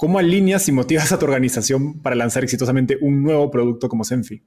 [0.00, 4.42] ¿Cómo alineas y motivas a tu organización para lanzar exitosamente un nuevo producto como Senfi?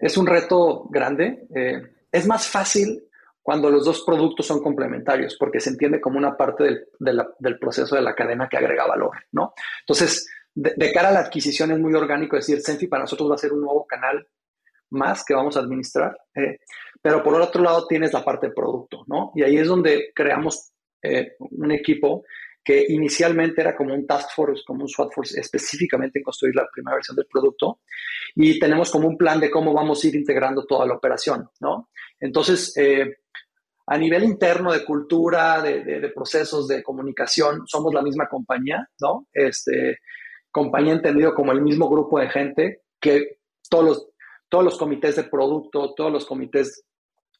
[0.00, 1.46] Es un reto grande.
[1.54, 3.04] Eh, es más fácil
[3.40, 8.02] cuando los dos productos son complementarios, porque se entiende como una parte del, proceso de
[8.02, 9.54] la cadena que agrega valor, ¿no?
[9.82, 13.38] Entonces, de, cara a la adquisición es muy orgánico decir, Senfi para nosotros va a
[13.38, 14.26] ser un nuevo canal
[14.90, 16.58] más que vamos a administrar, eh,
[17.00, 19.30] pero por otro lado tienes la parte de producto, ¿no?
[19.36, 22.24] Y ahí es donde creamos eh, un equipo
[22.64, 26.68] que inicialmente era como un task force, como un SWAT force específicamente en construir la
[26.72, 27.80] primera versión del producto
[28.34, 31.90] y tenemos como un plan de cómo vamos a ir integrando toda la operación, ¿no?
[32.20, 33.16] Entonces, eh,
[33.86, 39.26] a nivel interno de cultura, de, procesos de comunicación, somos la misma compañía, ¿no?
[39.32, 39.98] Este,
[40.50, 44.08] compañía entendido como el mismo grupo de gente que todos los,
[44.48, 46.84] todos los comités de producto, todos los comités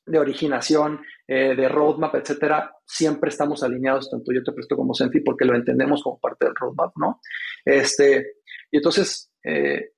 [0.05, 5.21] de originación, eh, de roadmap, etcétera, siempre estamos alineados, tanto yo te presto como Senti,
[5.21, 7.21] porque lo entendemos como parte del roadmap, ¿no?
[7.65, 8.35] Este,
[8.71, 9.93] y entonces, eh,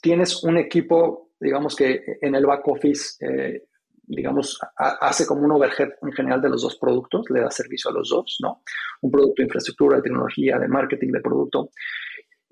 [0.00, 3.64] tienes un equipo, digamos que en el back office, eh,
[4.08, 7.94] digamos, hace como un overhead en general de los dos productos, le da servicio a
[7.94, 8.62] los dos, ¿no?
[9.02, 11.70] Un producto de infraestructura, de tecnología, de marketing, de producto.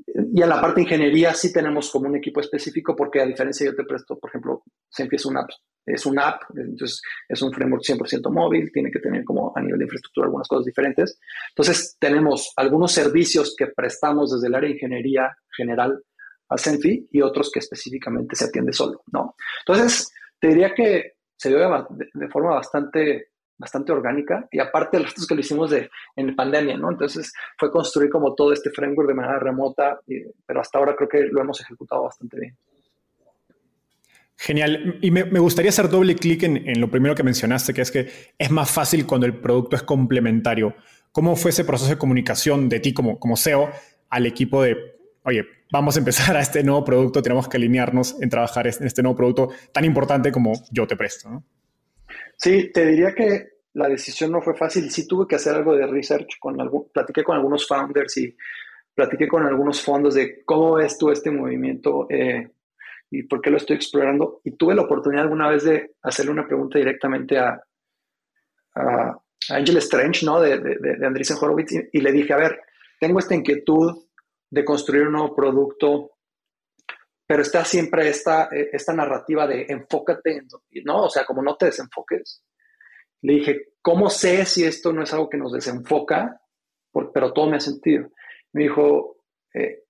[0.07, 3.65] Y en la parte de ingeniería sí tenemos como un equipo específico porque a diferencia
[3.65, 5.47] yo te presto, por ejemplo, se empieza una
[5.87, 9.79] es una app, entonces es un framework 100% móvil, tiene que tener como a nivel
[9.79, 11.19] de infraestructura algunas cosas diferentes.
[11.51, 16.03] Entonces tenemos algunos servicios que prestamos desde el área de ingeniería general
[16.49, 19.35] a Senfi y otros que específicamente se atiende solo, ¿no?
[19.67, 25.35] Entonces, te diría que se dio de, forma bastante, bastante orgánica y aparte los que
[25.35, 26.91] lo hicimos de, en pandemia, ¿no?
[26.91, 30.01] Entonces fue construir como todo este framework de manera remota,
[30.47, 32.57] pero hasta ahora creo que lo hemos ejecutado bastante bien.
[34.37, 34.99] Genial.
[35.01, 38.51] Y me, gustaría hacer doble clic en, lo primero que mencionaste, que es que es
[38.51, 40.77] más fácil cuando el producto es complementario.
[41.13, 43.71] ¿Cómo fue ese proceso de comunicación de ti como, como CEO
[44.11, 44.97] al equipo de
[45.27, 49.03] oye, vamos a empezar a este nuevo producto, tenemos que alinearnos en trabajar en este
[49.03, 51.43] nuevo producto tan importante como yo te presto.
[52.37, 54.91] Sí, te diría que la decisión no fue fácil.
[54.91, 58.37] Sí tuve que hacer algo de research, con algún, platiqué con algunos founders y
[58.95, 62.53] platiqué con algunos fondos de cómo ves tú este movimiento eh,
[63.11, 64.41] y por qué lo estoy explorando.
[64.45, 67.61] Y tuve la oportunidad alguna vez de hacerle una pregunta directamente a,
[68.75, 69.19] a
[69.51, 70.41] Angel Strange, ¿no?
[70.41, 72.61] De, de, de Andreessen Horowitz, y, y, le dije, a ver,
[73.01, 74.07] tengo esta inquietud
[74.51, 76.13] de construir un nuevo producto,
[77.27, 80.49] pero está siempre esta, eh, esta narrativa de enfócate, en,
[80.85, 81.05] ¿no?
[81.05, 82.43] O sea, como no te desenfoques.
[83.23, 86.41] Le dije, ¿cómo sé si esto no es algo que nos desenfoca?
[87.13, 88.11] pero todo me ha sentido.
[88.55, 89.19] Me dijo,
[89.53, 89.85] eh,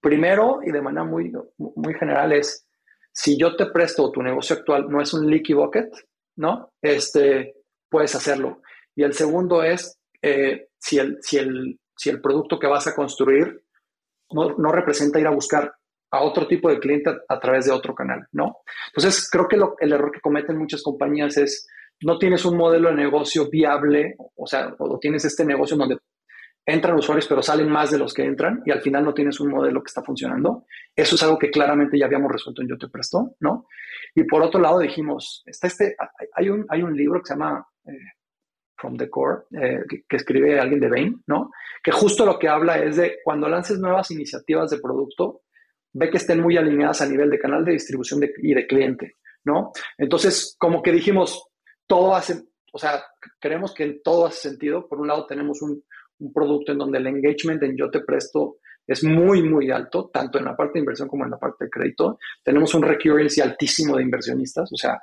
[0.00, 2.66] primero y de manera muy, muy general es,
[3.12, 5.92] si yo te presto tu negocio actual no es un leaky bucket,
[6.36, 6.72] ¿no?
[6.80, 7.54] Este,
[7.88, 8.62] puedes hacerlo.
[8.94, 12.94] Y el segundo es, eh, si, el, si, el, si el producto que vas a
[12.94, 13.64] construir
[14.32, 15.72] no, representa ir a buscar
[16.12, 18.58] a otro tipo de cliente a, través de otro canal, ¿no?
[18.88, 21.68] Entonces, creo que el error que cometen muchas compañías es,
[22.02, 25.98] no tienes un modelo de negocio viable, o sea, o tienes este negocio donde
[26.64, 29.50] entran usuarios, pero salen más de los que entran y al final no tienes un
[29.50, 30.66] modelo que está funcionando.
[30.94, 33.66] Eso es algo que claramente ya habíamos resuelto en Yo Te Presto, ¿no?
[34.14, 35.96] Y por otro lado dijimos, está este,
[36.34, 37.92] hay un, hay un libro que se llama eh,
[38.76, 41.50] from the Core, eh, que, escribe alguien de Bain, ¿no?
[41.82, 45.42] Que justo lo que habla es de cuando lances nuevas iniciativas de producto,
[45.92, 49.72] ve que estén muy alineadas a nivel de canal de distribución y de cliente, ¿no?
[49.98, 51.48] Entonces, como que dijimos,
[51.86, 52.42] todo hace,
[52.72, 53.02] o sea,
[53.38, 54.88] creemos que todo hace sentido.
[54.88, 55.84] Por un lado, tenemos un,
[56.32, 58.56] producto en donde el engagement en yo te presto
[58.86, 61.70] es muy, muy alto, tanto en la parte de inversión como en la parte de
[61.70, 62.18] crédito.
[62.42, 65.00] Tenemos un recurrency altísimo de inversionistas, o sea,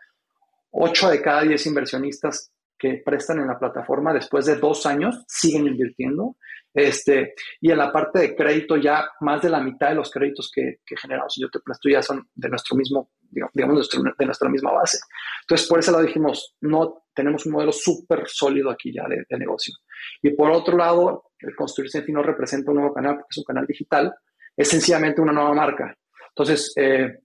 [0.72, 5.68] 8 de cada 10 inversionistas que prestan en la plataforma después de dos años siguen
[5.68, 6.36] invirtiendo.
[6.78, 10.52] Este, y en la parte de crédito ya más de la mitad de los créditos
[10.54, 13.14] que, que generamos y yo te presto ya son de nuestro mismo,
[13.52, 15.00] digamos, de nuestra misma base.
[15.42, 19.74] Entonces, por ese lado dijimos, no, tenemos un modelo súper sólido aquí ya de, negocio.
[20.22, 23.44] Y por otro lado, el construir Senfi no representa un nuevo canal porque es un
[23.44, 24.14] canal digital,
[24.56, 25.98] es sencillamente una nueva marca.
[26.30, 27.22] Entonces, eh,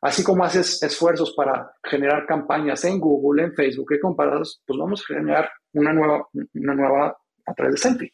[0.00, 5.00] Así como haces esfuerzos para generar campañas en Google, en Facebook y comparados, pues vamos
[5.00, 8.12] a generar una nueva, una nueva a través de Senti.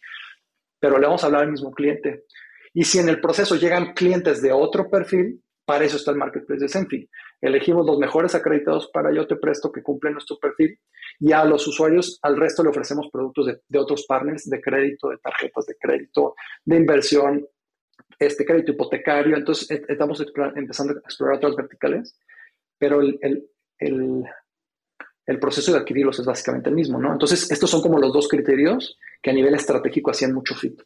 [0.80, 2.24] Pero le vamos a hablar al mismo cliente.
[2.74, 6.62] Y si en el proceso llegan clientes de otro perfil, para eso está el marketplace
[6.62, 7.08] de Senti.
[7.40, 10.76] Elegimos los mejores acreditados para Yo Te Presto que cumplen nuestro perfil
[11.20, 15.18] y a los usuarios, al resto le ofrecemos productos de, otros partners de crédito, de
[15.18, 17.46] tarjetas de crédito, de inversión,
[18.18, 20.20] este crédito hipotecario, entonces e, estamos
[20.56, 22.18] empezando a explorar otras verticales,
[22.76, 24.24] pero el, el,
[25.26, 27.12] el, proceso de adquirirlos es básicamente el mismo, ¿no?
[27.12, 30.80] Entonces, estos son como los dos criterios que a nivel estratégico hacían mucho fit.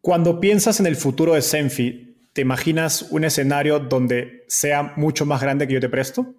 [0.00, 5.40] Cuando piensas en el futuro de Senfi, ¿te imaginas un escenario donde sea mucho más
[5.40, 6.34] grande que yo te presto?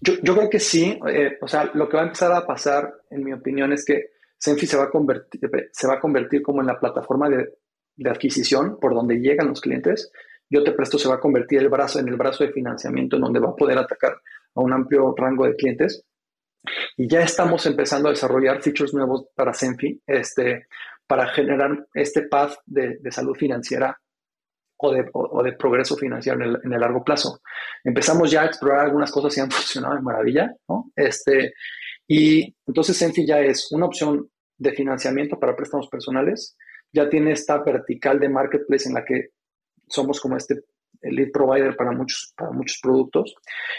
[0.00, 0.98] Yo, yo creo que sí.
[1.08, 4.10] Eh, o sea, lo que va a empezar a pasar, en mi opinión, es que
[4.38, 5.40] Senfi se va a convertir,
[5.72, 7.54] se va a convertir como en la plataforma de,
[8.08, 10.12] adquisición por donde llegan los clientes.
[10.48, 13.22] Yo te presto se va a convertir el brazo en el brazo de financiamiento en
[13.22, 14.12] donde va a poder atacar
[14.54, 16.04] a un amplio rango de clientes.
[16.96, 20.66] Y ya estamos empezando a desarrollar features nuevos para Senfi este,
[21.06, 23.96] para generar este path de, salud financiera
[24.76, 25.10] o de,
[25.44, 27.40] de progreso financiero en el, en el, largo plazo.
[27.82, 30.90] Empezamos ya a explorar algunas cosas y han funcionado de maravilla, ¿no?
[30.94, 31.54] Este,
[32.06, 36.56] y entonces Senfi ya es una opción de financiamiento para préstamos personales,
[36.92, 39.28] ya tiene esta vertical de marketplace en la que
[39.86, 40.62] somos como este
[41.02, 43.34] lead provider para muchos, para muchos productos.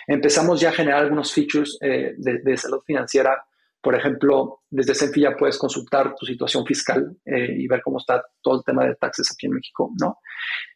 [0.08, 3.44] Empezamos ya a generar algunos features eh, de, salud financiera.
[3.82, 8.22] Por ejemplo, desde Senfi ya puedes consultar tu situación fiscal eh, y ver cómo está
[8.42, 10.18] todo el tema de taxes aquí en México, ¿no?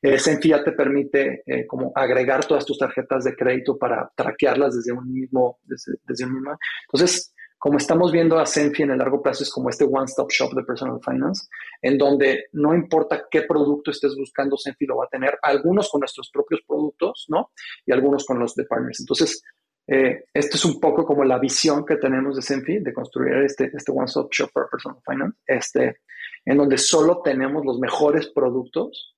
[0.01, 4.93] Eh, Senfi ya te permite como agregar todas tus tarjetas de crédito para traquearlas desde
[4.93, 6.57] un mismo, desde, desde un mismo.
[6.87, 7.32] Entonces,
[7.63, 10.65] como estamos viendo a Senfi en el largo plazo, es como este one-stop shop de
[10.65, 11.47] personal finance,
[11.81, 16.01] en donde no importa qué producto estés buscando, Senfi lo va a tener, algunos con
[16.01, 17.51] nuestros propios productos, ¿no?
[17.85, 18.99] Y algunos con los de partners.
[18.99, 19.41] Entonces,
[19.87, 23.71] eh, esto es un poco como la visión que tenemos de Senfi, de construir este,
[23.73, 26.01] este one-stop shop para personal finance, este,
[26.43, 29.15] en donde solo tenemos los mejores productos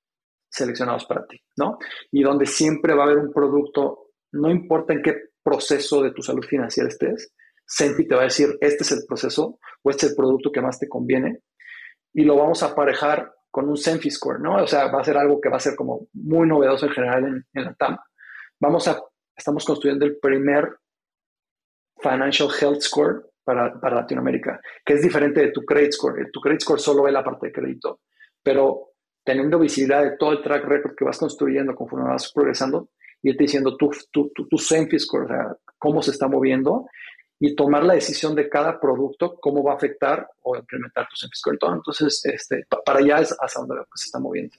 [0.48, 1.78] seleccionados para ti, ¿no?
[2.12, 6.22] Y donde siempre va a haber un producto, no importa en qué proceso de tu
[6.22, 7.32] salud financiera estés,
[7.66, 10.62] Senti te va a decir, este es el proceso o este es el producto que
[10.62, 11.40] más te conviene
[12.12, 14.62] y lo vamos a aparejar con un Senfi Score, ¿no?
[14.62, 17.44] O sea, va a ser algo que va a ser como muy novedoso en general
[17.52, 17.96] en, la TAM.
[18.60, 18.98] Vamos a,
[19.36, 20.76] estamos construyendo el primer
[21.98, 26.30] Financial Health Score para, para Latinoamérica, que es diferente de tu Credit Score.
[26.32, 28.00] Tu Credit Score solo ve la parte de crédito,
[28.42, 28.92] pero
[29.24, 32.90] teniendo visibilidad de todo el track record que vas construyendo conforme vas progresando,
[33.22, 36.86] y te diciendo tu, tu, tu, tu Senfi Score, o sea, cómo se está moviendo
[37.38, 41.58] y tomar la decisión de cada producto, cómo va a afectar o implementar tu Score.
[41.74, 44.54] Entonces, este, para allá es hacia donde se está moviendo.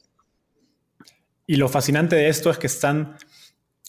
[1.47, 3.17] Y lo fascinante de esto es que están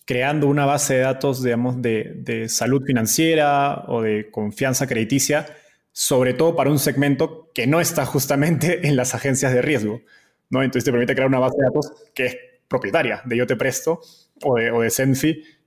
[0.07, 5.47] creando una base de datos, digamos, de, de salud financiera o de confianza crediticia,
[5.93, 10.01] sobre todo para un segmento que no está justamente en las agencias de riesgo.
[10.51, 10.63] ¿no?
[10.63, 14.01] Entonces te permite crear una base de datos que es propietaria de Yo Te Presto
[14.43, 14.91] o de, o de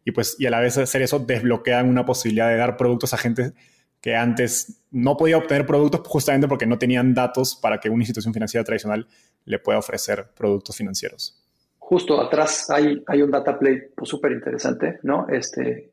[0.03, 3.17] y pues y a la vez hacer eso desbloquean una posibilidad de dar productos a
[3.17, 3.53] gente
[4.01, 8.33] que antes no podía obtener productos justamente porque no tenían datos para que una institución
[8.33, 9.07] financiera tradicional
[9.45, 11.37] le pueda ofrecer productos financieros.
[11.77, 15.27] Justo atrás hay, hay un data play súper interesante, ¿no?
[15.29, 15.91] Este,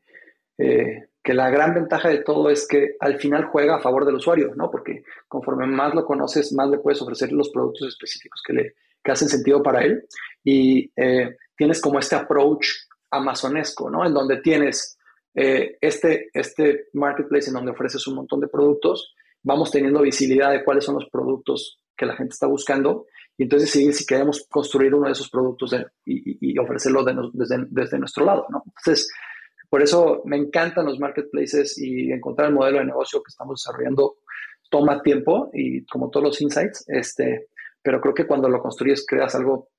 [0.57, 4.15] eh, que la gran ventaja de todo es que al final juega a favor del
[4.15, 4.71] usuario, ¿no?
[4.71, 9.11] Porque conforme más lo conoces, más le puedes ofrecer los productos específicos que, le, que
[9.11, 10.05] hacen sentido para él.
[10.43, 12.65] Y eh, tienes como este approach
[13.11, 14.05] amazonesco, ¿no?
[14.05, 14.97] En donde tienes
[15.33, 20.63] eh, este, este marketplace en donde ofreces un montón de productos, vamos teniendo visibilidad de
[20.63, 23.05] cuáles son los productos que la gente está buscando
[23.37, 25.73] y entonces si, si queremos construir uno de esos productos
[26.05, 28.63] y, ofrecerlo desde, desde, nuestro lado, ¿no?
[28.65, 29.09] Entonces,
[29.69, 34.17] por eso me encantan los marketplaces y encontrar el modelo de negocio que estamos desarrollando
[34.69, 37.47] toma tiempo y como todos los insights, este,
[37.81, 39.69] pero creo que cuando lo construyes creas algo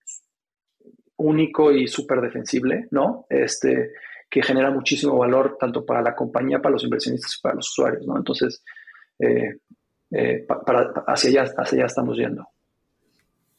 [1.20, 3.26] único y súper defensible, ¿no?
[3.28, 3.92] Este,
[4.28, 8.06] que genera muchísimo valor tanto para la compañía, para los inversionistas y para los usuarios,
[8.06, 8.16] ¿no?
[8.16, 8.62] Entonces,
[9.18, 9.58] eh,
[10.10, 10.46] eh,
[11.06, 12.48] hacia, allá, hacia allá estamos yendo.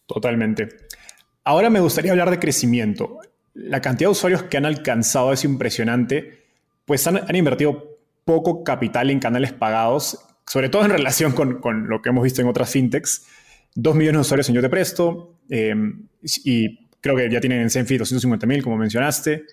[0.06, 0.70] Totalmente.
[1.44, 3.20] Ahora me gustaría hablar de crecimiento.
[3.54, 6.46] La cantidad de usuarios que han alcanzado es impresionante,
[6.86, 12.10] pues han, invertido poco capital en canales pagados, sobre todo en relación con, lo que
[12.10, 13.28] hemos visto en otras fintechs.
[13.74, 15.74] Dos millones de usuarios en Yo Te Presto eh,
[16.44, 19.46] y creo que ya tienen en Zenfi 250 mil, como mencionaste.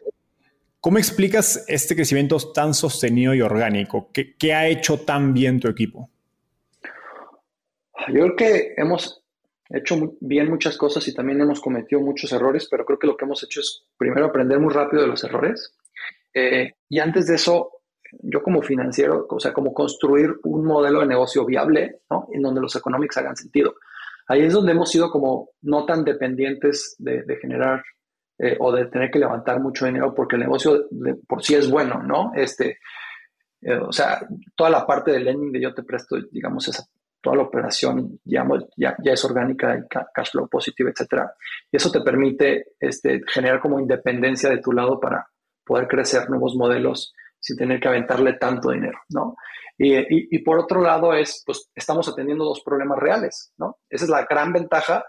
[0.81, 4.11] ¿Cómo explicas este crecimiento tan sostenido y orgánico?
[4.13, 6.09] ¿Qué, ¿Qué, ha hecho tan bien tu equipo?
[8.09, 9.25] Yo creo que hemos
[9.71, 13.25] hecho bien muchas cosas y también hemos cometido muchos errores, pero creo que lo que
[13.25, 15.75] hemos hecho es primero aprender muy rápido de los errores.
[16.33, 17.73] Eh, y antes de eso,
[18.13, 22.29] yo como financiero, o sea, como construir un modelo de negocio viable, ¿no?
[22.33, 23.75] En donde los economics hagan sentido.
[24.29, 27.83] Ahí es donde hemos sido como no tan dependientes de, generar
[28.39, 30.87] eh, o de tener que levantar mucho dinero porque el negocio
[31.27, 32.33] por sí es bueno, ¿no?
[32.35, 32.79] Este,
[33.63, 34.21] eh, o sea,
[34.55, 36.85] toda la parte del lending de yo te presto, digamos, esa
[37.21, 41.35] toda la operación ya, ya, es orgánica y cash flow positivo, etcétera.
[41.71, 45.27] Y eso te permite este, generar como independencia de tu lado para
[45.65, 49.37] poder crecer nuevos modelos sin tener que aventarle tanto dinero, ¿no?
[49.81, 49.95] Y,
[50.35, 53.79] y, por otro lado es, pues estamos atendiendo dos problemas reales, ¿no?
[53.89, 55.05] Esa es la gran ventaja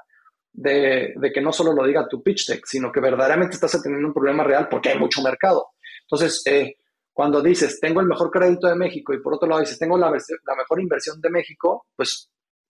[0.53, 4.09] de, de, que no solo lo diga tu pitch deck, sino que verdaderamente estás atendiendo
[4.09, 5.69] un problema real porque hay mucho mercado.
[6.03, 6.75] Entonces, eh,
[7.11, 10.11] cuando dices, tengo el mejor crédito de México y por otro lado dices, tengo la,
[10.11, 12.29] la mejor inversión de México, pues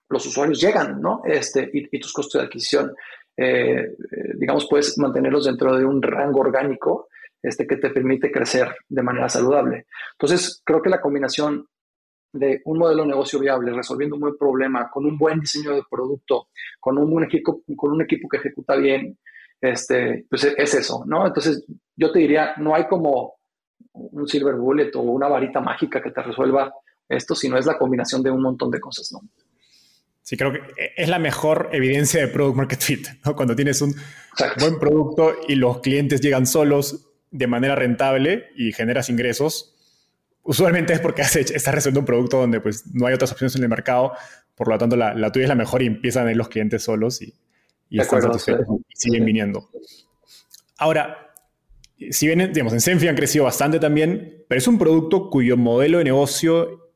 [0.09, 1.21] los usuarios llegan, ¿no?
[1.25, 2.95] Este, y, tus costos de adquisición,
[3.37, 7.09] eh, eh, digamos, puedes mantenerlos dentro de un rango orgánico
[7.41, 9.85] este, que te permite crecer de manera saludable.
[10.13, 11.67] Entonces, creo que la combinación
[12.31, 15.83] de un modelo de negocio viable, resolviendo un buen problema, con un buen diseño de
[15.89, 16.49] producto,
[16.79, 19.17] con un, buen equipo, con un equipo que ejecuta bien,
[19.59, 21.25] este, pues es eso, ¿no?
[21.25, 21.65] Entonces,
[21.95, 23.33] yo te diría, no hay como
[23.93, 26.71] un silver bullet o una varita mágica que te resuelva
[27.07, 29.21] esto, sino es la combinación de un montón de cosas, ¿no?
[30.21, 30.61] Sí, creo que
[30.95, 33.35] es la mejor evidencia de product market fit, ¿no?
[33.35, 33.95] Cuando tienes un
[34.59, 39.75] buen producto y los clientes llegan solos de manera rentable y generas ingresos,
[40.49, 43.69] usualmente es porque estás resolviendo un producto donde pues no hay otras opciones en el
[43.69, 44.13] mercado,
[44.55, 47.21] por lo tanto la, tuya es la mejor y empiezan a ir los clientes solos
[47.21, 47.33] y,
[47.89, 49.69] y están satisfechos y siguen viniendo.
[50.77, 51.33] Ahora,
[52.09, 55.99] si bien, digamos, en Senfi han crecido bastante también, pero es un producto cuyo modelo
[55.99, 56.87] de negocio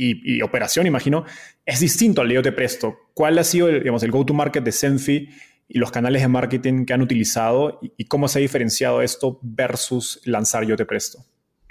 [0.00, 1.24] y, operación, imagino,
[1.66, 2.96] es distinto al de Yo Te Presto.
[3.14, 5.28] ¿Cuál ha sido, el, digamos, el go-to-market de Senfi
[5.66, 10.20] y los canales de marketing que han utilizado y, cómo se ha diferenciado esto versus
[10.24, 11.24] lanzar Yo Te Presto?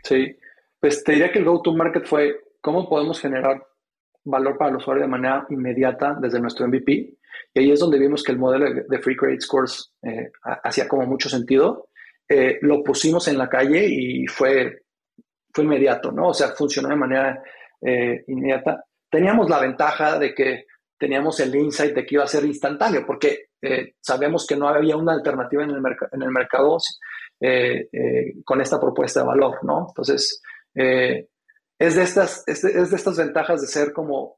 [0.03, 0.35] Sí,
[0.79, 3.65] pues te diría que el go-to-market fue cómo podemos generar
[4.23, 7.17] valor para el usuario de manera inmediata desde nuestro MVP.
[7.53, 10.31] Y ahí es donde vimos que el modelo de Free Credit Scores eh,
[10.63, 11.87] hacía como mucho sentido
[12.29, 14.83] eh, lo pusimos en la calle y fue,
[15.53, 16.29] fue inmediato, ¿no?
[16.29, 17.41] O sea, funcionó de manera
[17.81, 18.83] eh, inmediata.
[19.09, 20.65] Teníamos la ventaja de que
[20.97, 24.97] teníamos el insight de que iba a ser instantáneo, porque eh, sabemos que no había
[24.97, 26.77] una alternativa en el, en el mercado
[28.43, 29.85] con esta propuesta de valor, ¿no?
[29.89, 30.41] Entonces,
[30.77, 34.37] es, de estas, es de estas ventajas de ser como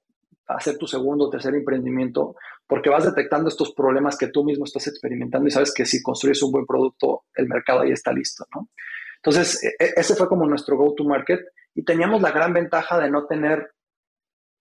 [0.50, 2.36] hacer tu segundo o tercer emprendimiento,
[2.68, 6.42] porque vas detectando estos problemas que tú mismo estás experimentando y sabes que si construyes
[6.42, 8.70] un buen producto, el mercado ahí está listo, ¿no?
[9.18, 11.42] Entonces, e, e, ese fue como nuestro go-to-market
[11.76, 13.72] y teníamos la gran ventaja de no tener,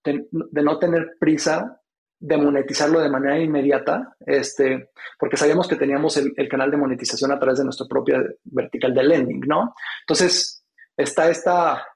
[0.05, 1.81] de, no tener prisa
[2.21, 7.31] de monetizarlo de manera inmediata, este, porque sabíamos que teníamos el, el, canal de monetización
[7.31, 9.73] a través de nuestra propia vertical de lending, ¿no?
[10.01, 10.58] Entonces,
[10.99, 11.87] está esta,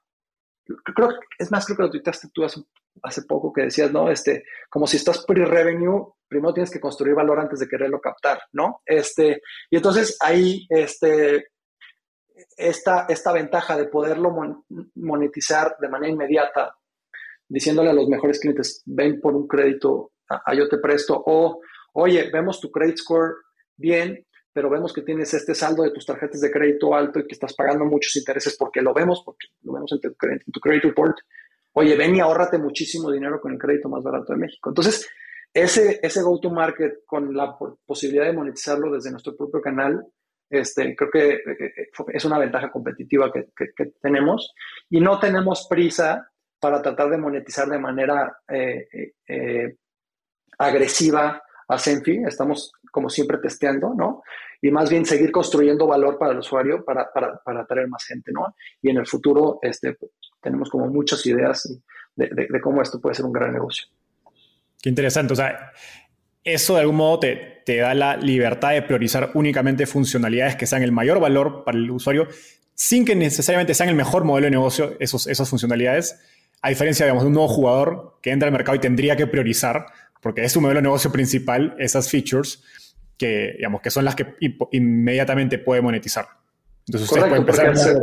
[0.95, 4.09] creo, es más, creo que lo tuitaste tú hace, poco que decías, ¿no?
[4.09, 8.81] Este, como si estás pre-revenue, primero tienes que construir valor antes de quererlo captar, ¿no?
[8.85, 11.47] Este, y entonces ahí, este,
[12.55, 14.33] esta, esta ventaja de poderlo
[14.95, 16.75] monetizar de manera inmediata,
[17.47, 21.61] diciéndole a los mejores clientes, ven por un crédito, a, yo te presto, o,
[21.93, 23.35] oye, vemos tu credit score
[23.75, 27.33] bien, pero vemos que tienes este saldo de tus tarjetas de crédito alto y que
[27.33, 31.17] estás pagando muchos intereses porque lo vemos, porque lo vemos en tu, credit report,
[31.73, 34.69] oye, ven y ahórrate muchísimo dinero con el crédito más barato de México.
[34.69, 35.09] Entonces,
[35.51, 40.05] ese, ese go-to-market con la posibilidad de monetizarlo desde nuestro propio canal,
[40.49, 43.49] este, creo que eh, eh, es una ventaja competitiva que,
[43.99, 44.53] tenemos
[44.87, 46.29] y no tenemos prisa
[46.59, 49.75] para tratar de monetizar de manera eh,
[50.59, 52.21] agresiva a Senfi.
[52.25, 54.21] Estamos, como siempre, testeando, ¿no?
[54.61, 58.31] Y más bien seguir construyendo valor para el usuario para, para, para atraer más gente,
[58.31, 58.55] ¿no?
[58.83, 59.97] Y en el futuro, este,
[60.39, 61.75] tenemos como muchas ideas
[62.15, 63.87] de, cómo esto puede ser un gran negocio.
[64.79, 65.33] Qué interesante.
[65.33, 65.71] O sea,
[66.43, 70.83] eso de algún modo te, te, da la libertad de priorizar únicamente funcionalidades que sean
[70.83, 72.27] el mayor valor para el usuario,
[72.75, 76.19] sin que necesariamente sean el mejor modelo de negocio esos, esas funcionalidades,
[76.61, 79.87] a diferencia digamos, de un nuevo jugador que entra al mercado y tendría que priorizar
[80.23, 82.63] porque es tu modelo de negocio principal, esas features
[83.23, 84.35] que, digamos, que son las que
[84.71, 86.25] inmediatamente puede monetizar.
[86.85, 87.67] Entonces usted puede empezar...
[87.67, 87.97] Al ser,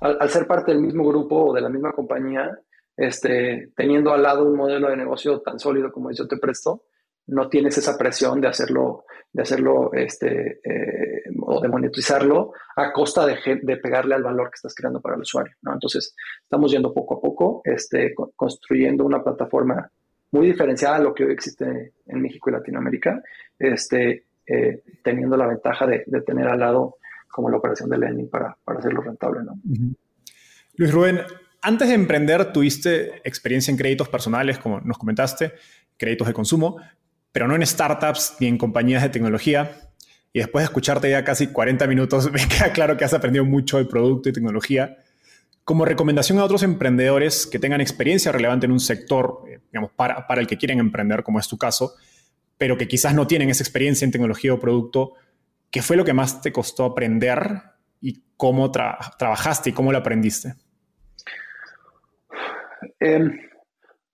[0.00, 2.58] al, ser, parte del mismo grupo o de la misma compañía,
[2.96, 6.84] este, teniendo al lado un modelo de negocio tan sólido como yo te presto,
[7.26, 13.26] no tienes esa presión de hacerlo, de hacerlo este, eh, o de monetizarlo a costa
[13.26, 15.54] de, de, pegarle al valor que estás creando para el usuario.
[15.60, 15.74] ¿no?
[15.74, 19.90] Entonces, estamos yendo poco a poco, este, construyendo una plataforma
[20.32, 23.22] muy diferenciada a lo que hoy existe en México y Latinoamérica,
[23.58, 26.96] este, eh, teniendo la ventaja de, de, tener al lado
[27.28, 29.44] como la operación de lending para, para hacerlo rentable.
[29.44, 29.60] ¿no?
[30.74, 31.20] Luis Rubén,
[31.62, 35.52] antes de emprender, tuviste experiencia en créditos personales, como nos comentaste,
[35.96, 36.78] créditos de consumo,
[37.30, 39.70] pero no en startups ni en compañías de tecnología.
[40.32, 43.78] Y después de escucharte ya casi 40 minutos, me queda claro que has aprendido mucho
[43.78, 44.96] de producto y tecnología.
[45.62, 50.26] Como recomendación a otros emprendedores que tengan experiencia relevante en un sector, eh, digamos, para,
[50.26, 51.94] para el que quieren emprender, como es tu caso,
[52.60, 55.14] pero que quizás no tienen esa experiencia en tecnología o producto,
[55.70, 57.62] ¿qué fue lo que más te costó aprender
[58.02, 60.56] y cómo trabajaste y cómo lo aprendiste?
[62.98, 63.48] Em,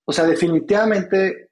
[0.04, 1.50] o sea, definitivamente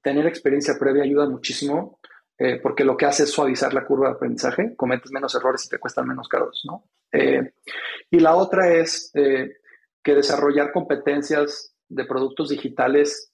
[0.00, 2.00] tener experiencia previa ayuda muchísimo
[2.38, 5.68] eh, porque lo que hace es suavizar la curva de aprendizaje, cometes menos errores y
[5.68, 6.88] te cuestan menos caros, ¿no?
[7.12, 7.52] Eh,
[8.10, 9.58] y la otra es eh,
[10.02, 13.31] que desarrollar competencias de productos digitales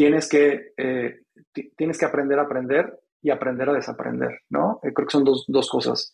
[0.00, 0.72] tienes que,
[1.76, 4.80] tienes que aprender a aprender y aprender a desaprender, ¿no?
[4.80, 6.10] creo que son dos, dos, cosas.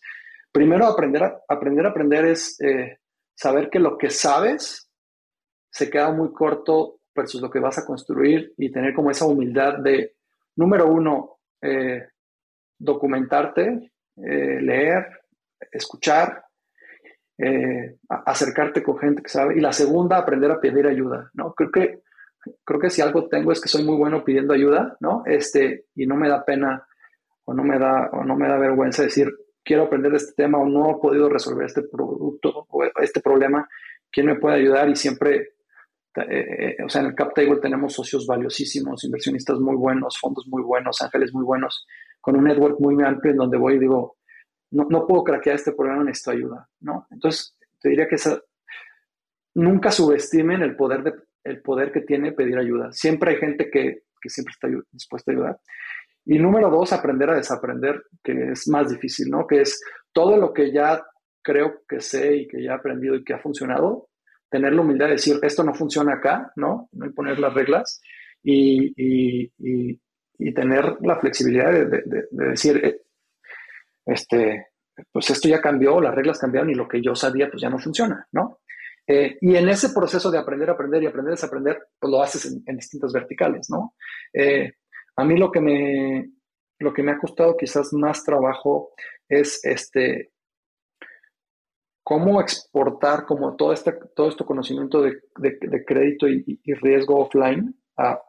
[0.51, 2.57] Primero, aprender a aprender, a aprender es
[3.33, 4.91] saber que lo que sabes
[5.71, 9.77] se queda muy corto versus lo que vas a construir y tener como esa humildad
[9.77, 10.15] de,
[10.57, 12.09] número uno, eh,
[12.77, 15.07] documentarte, eh, leer,
[15.71, 16.43] escuchar,
[17.37, 19.55] eh, acercarte con gente que sabe.
[19.57, 21.53] Y la segunda, aprender a pedir ayuda, ¿no?
[21.53, 22.01] Creo que,
[22.63, 25.23] creo que si algo tengo es que soy muy bueno pidiendo ayuda, ¿no?
[25.25, 26.85] Este, y no me da pena
[27.45, 29.31] o no me da, o no me da vergüenza decir,
[29.63, 33.67] quiero aprender de este tema o no he podido resolver este producto o este problema,
[34.11, 34.89] ¿quién me puede ayudar?
[34.89, 35.57] Y siempre
[36.21, 40.47] eh, eh, o sea, en el cap table tenemos socios valiosísimos, inversionistas muy buenos, fondos
[40.47, 41.85] muy buenos, ángeles muy buenos,
[42.19, 44.17] con un network muy amplio en donde voy y digo,
[44.71, 47.07] no, no puedo craquear este problema, necesito ayuda, ¿no?
[47.11, 48.17] Entonces, te diría que
[49.53, 51.13] nunca subestimen el poder, de,
[51.47, 52.91] el poder que tiene pedir ayuda.
[52.91, 55.59] Siempre hay gente que, que siempre está dispuesta a ayudar.
[56.25, 59.47] Y número dos, aprender a desaprender, que es más difícil, ¿no?
[59.47, 59.81] Que es
[60.11, 61.01] todo lo que ya
[61.41, 64.09] creo que sé y que ya he aprendido y que ha funcionado,
[64.49, 66.89] tener la humildad de decir, esto no funciona acá, ¿no?
[66.91, 68.01] No imponer las reglas
[68.43, 69.51] y, y,
[70.53, 73.01] tener la flexibilidad de, de, decir, eh,
[74.05, 74.67] este,
[75.11, 77.79] pues esto ya cambió, las reglas cambiaron y lo que yo sabía pues ya no
[77.79, 78.59] funciona, ¿no?
[79.07, 82.75] Eh, y en ese proceso de aprender, aprender y aprender, desaprender, pues lo haces en,
[82.75, 83.95] distintas verticales, ¿no?
[84.33, 84.73] Eh,
[85.15, 86.29] a mí lo que me,
[86.79, 88.91] lo que me ha costado quizás más trabajo
[89.29, 90.33] es este,
[92.03, 95.21] cómo exportar como todo este, todo este conocimiento de,
[95.85, 98.21] crédito y, riesgo offline a,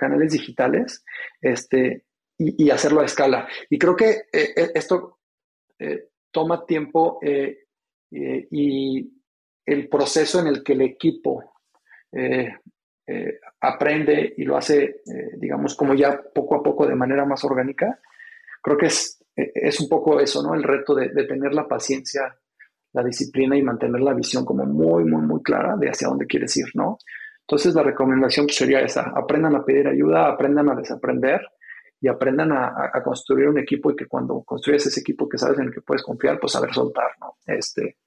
[0.00, 1.04] canales digitales
[1.40, 2.06] este,
[2.38, 3.48] y, hacerlo a escala.
[3.70, 5.20] Y creo que eh, esto
[6.32, 7.20] toma tiempo
[8.10, 9.16] y
[9.66, 11.52] el proceso en el que el equipo
[13.60, 15.02] aprende y lo hace,
[15.36, 18.00] digamos, como ya poco a poco de manera más orgánica,
[18.62, 20.54] creo que es, es un poco eso, ¿no?
[20.54, 22.34] El reto de, tener la paciencia
[22.92, 26.56] la disciplina y mantener la visión como muy, muy, muy clara de hacia dónde quieres
[26.56, 26.96] ir, ¿no?
[27.40, 31.42] Entonces la recomendación pues, sería esa, aprendan a pedir ayuda, aprendan a desaprender
[32.00, 35.66] y aprendan a, construir un equipo y que cuando construyes ese equipo que sabes en
[35.66, 37.36] el que puedes confiar, pues saber soltar, ¿no?
[37.46, 37.98] Este,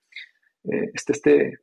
[0.66, 1.60] eh, este, este,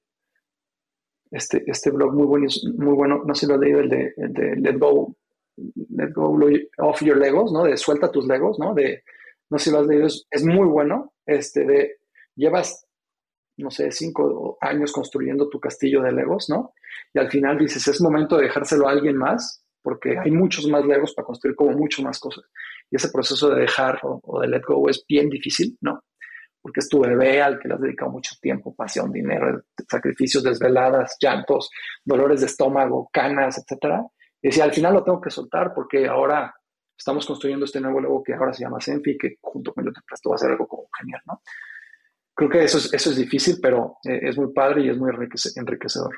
[1.30, 4.14] este, este blog muy bueno, muy bueno, no sé si lo has leído, el de,
[4.16, 5.16] el de Let Go,
[5.56, 6.38] Let Go
[6.78, 7.64] of Your Legos, ¿no?
[7.64, 8.74] De suelta tus Legos, ¿no?
[8.74, 9.02] De,
[9.50, 11.96] no sé si lo has leído, es, es muy bueno, este, de,
[12.34, 12.86] llevas
[13.56, 16.74] no sé, cinco años construyendo tu castillo de Legos, ¿no?
[17.14, 20.84] Y al final dices, es momento de dejárselo a alguien más, porque hay muchos más
[20.84, 22.44] Legos para construir como mucho más cosas.
[22.90, 26.02] Y ese proceso de dejar o, de let go es bien difícil, ¿no?
[26.66, 31.16] Porque es tu bebé al que le has dedicado mucho tiempo, pasión, dinero, sacrificios, desveladas,
[31.20, 31.70] llantos,
[32.04, 34.04] dolores de estómago, canas, etcétera.
[34.42, 36.52] Y decía, al final lo tengo que soltar porque ahora
[36.98, 40.02] estamos construyendo este nuevo Lego que ahora se llama Senfi, que junto con el otro
[40.28, 41.40] va a ser algo como genial, ¿no?
[42.34, 45.10] creo que eso es, eso es difícil, pero eh, es muy padre y es muy
[45.10, 46.14] enriquecedor.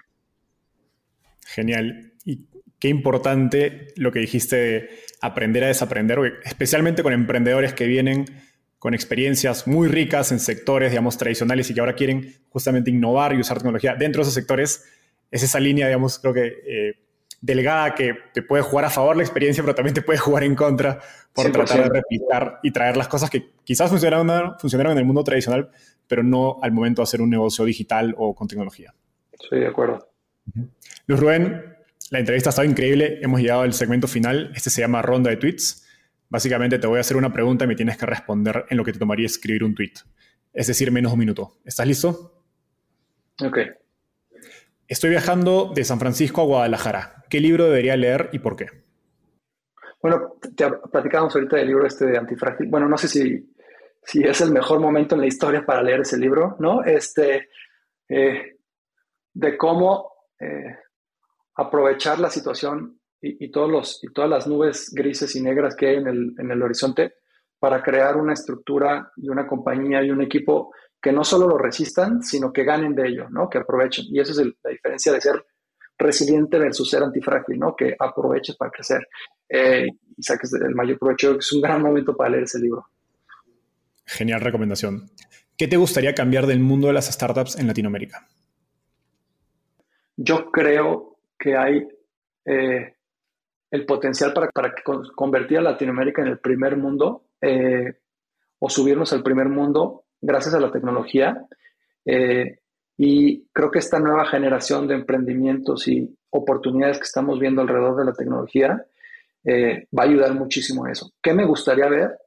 [1.47, 2.13] Genial.
[2.25, 2.47] Y
[2.79, 4.91] qué importante lo que dijiste de
[5.23, 8.27] aprender a desaprender, especialmente con emprendedores que vienen
[8.79, 13.41] con experiencias muy ricas en sectores, digamos, tradicionales y que ahora quieren justamente innovar y
[13.41, 14.85] usar tecnología dentro de esos sectores.
[15.31, 16.95] Es esa línea, digamos, creo que eh,
[17.41, 20.55] delgada que te puede jugar a favor la experiencia, pero también te puede jugar en
[20.55, 21.01] contra
[21.33, 25.25] por tratar de replicar y traer las cosas que quizás funcionaron, funcionaron en el mundo
[25.25, 25.71] tradicional,
[26.07, 28.95] pero no al momento de hacer un negocio digital o con tecnología.
[29.33, 30.09] Estoy de acuerdo.
[31.07, 31.77] Luz Rubén,
[32.11, 33.19] la entrevista ha estado increíble.
[33.23, 34.53] Hemos llegado al segmento final.
[34.55, 35.88] Este se llama Ronda de Tweets.
[36.29, 38.93] Básicamente te voy a hacer una pregunta y me tienes que responder en lo que
[38.93, 39.95] te tomaría escribir un tweet.
[40.53, 41.59] Es decir, menos un minuto.
[41.65, 42.45] ¿Estás listo?
[43.43, 43.59] Ok.
[44.87, 47.25] Estoy viajando de San Francisco a Guadalajara.
[47.31, 48.67] ¿Qué libro debería leer y por qué?
[50.01, 52.69] Bueno, te platicábamos ahorita del libro este de Antifrágil.
[52.69, 53.55] Bueno, no sé si,
[54.03, 56.83] si es el mejor momento en la historia para leer ese libro, ¿no?
[56.85, 57.49] Este,
[58.09, 58.59] eh,
[59.35, 60.79] de cómo eh,
[61.55, 65.97] aprovechar la situación y, todos los, y todas las nubes grises y negras que hay
[65.97, 67.15] en el, en el horizonte
[67.59, 72.23] para crear una estructura y una compañía y un equipo que no solo lo resistan,
[72.23, 73.49] sino que ganen de ello, ¿no?
[73.49, 74.07] Que aprovechen.
[74.09, 75.45] Y esa es la diferencia de ser
[75.97, 77.75] resiliente versus ser antifrágil, ¿no?
[77.75, 79.09] Que aproveches para crecer
[79.49, 81.39] eh, y saques el mayor provecho.
[81.39, 82.87] Es un gran momento para leer ese libro.
[84.07, 85.11] Genial recomendación.
[85.57, 88.29] ¿Qué te gustaría cambiar del mundo de las startups en Latinoamérica?
[90.17, 91.87] Yo creo que hay
[92.45, 92.95] eh,
[93.71, 94.75] el potencial para, para,
[95.15, 97.99] convertir a Latinoamérica en el primer mundo eh,
[98.59, 101.47] o subirnos al primer mundo gracias a la tecnología.
[102.05, 102.61] Eh,
[102.97, 108.05] y creo que esta nueva generación de emprendimientos y oportunidades que estamos viendo alrededor de
[108.05, 108.85] la tecnología
[109.45, 111.13] eh, va a ayudar muchísimo a eso.
[111.23, 112.19] ¿Qué me gustaría ver?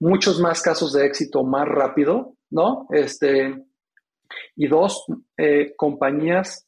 [0.00, 2.86] Muchos más casos de éxito más rápido, ¿no?
[2.90, 3.64] Este,
[4.54, 5.04] y dos,
[5.36, 6.66] eh, compañías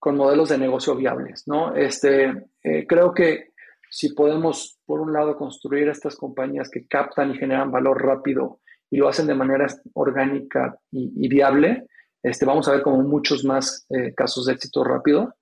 [0.00, 1.76] con modelos de negocio viables, ¿no?
[1.76, 2.48] Este,
[2.88, 3.50] creo que
[3.90, 8.96] si podemos, por un lado, construir estas compañías que captan y generan valor rápido y
[8.96, 11.86] lo hacen de manera orgánica y, viable,
[12.22, 15.34] este, vamos a ver como muchos más eh, casos de éxito rápido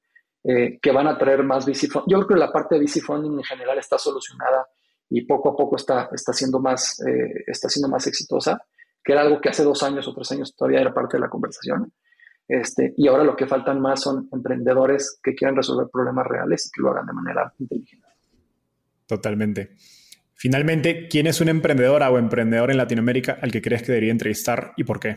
[0.45, 1.89] eh, que van a traer más VC.
[2.07, 4.67] Yo creo que la parte de VC funding en general está solucionada
[5.11, 8.63] y poco a poco está, está, siendo, más, eh, está siendo más exitosa,
[9.03, 11.29] que era algo que hace dos años o tres años todavía era parte de la
[11.29, 11.93] conversación.
[12.49, 16.71] Este, y ahora lo que faltan más son emprendedores que quieran resolver problemas reales y
[16.71, 18.09] que lo hagan de manera inteligente.
[19.07, 19.71] Totalmente.
[20.35, 24.73] Finalmente, ¿quién es una emprendedora o emprendedor en Latinoamérica al que crees que debería entrevistar
[24.77, 25.17] y por qué?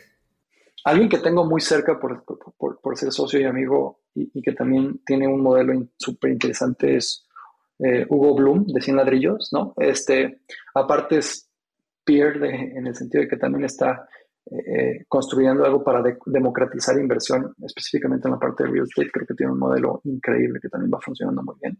[0.83, 5.27] Alguien que tengo muy cerca por, por, ser socio y amigo y, que también tiene
[5.27, 7.27] un modelo súper interesante es
[7.79, 9.75] eh, Hugo Bloom de 100 ladrillos, ¿no?
[9.77, 10.41] Este,
[10.73, 11.47] aparte es
[12.03, 14.07] peer en el sentido de que también está
[14.45, 19.11] eh, construyendo algo para democratizar inversión, específicamente en la parte de real estate.
[19.11, 21.77] Creo que tiene un modelo increíble que también va funcionando muy bien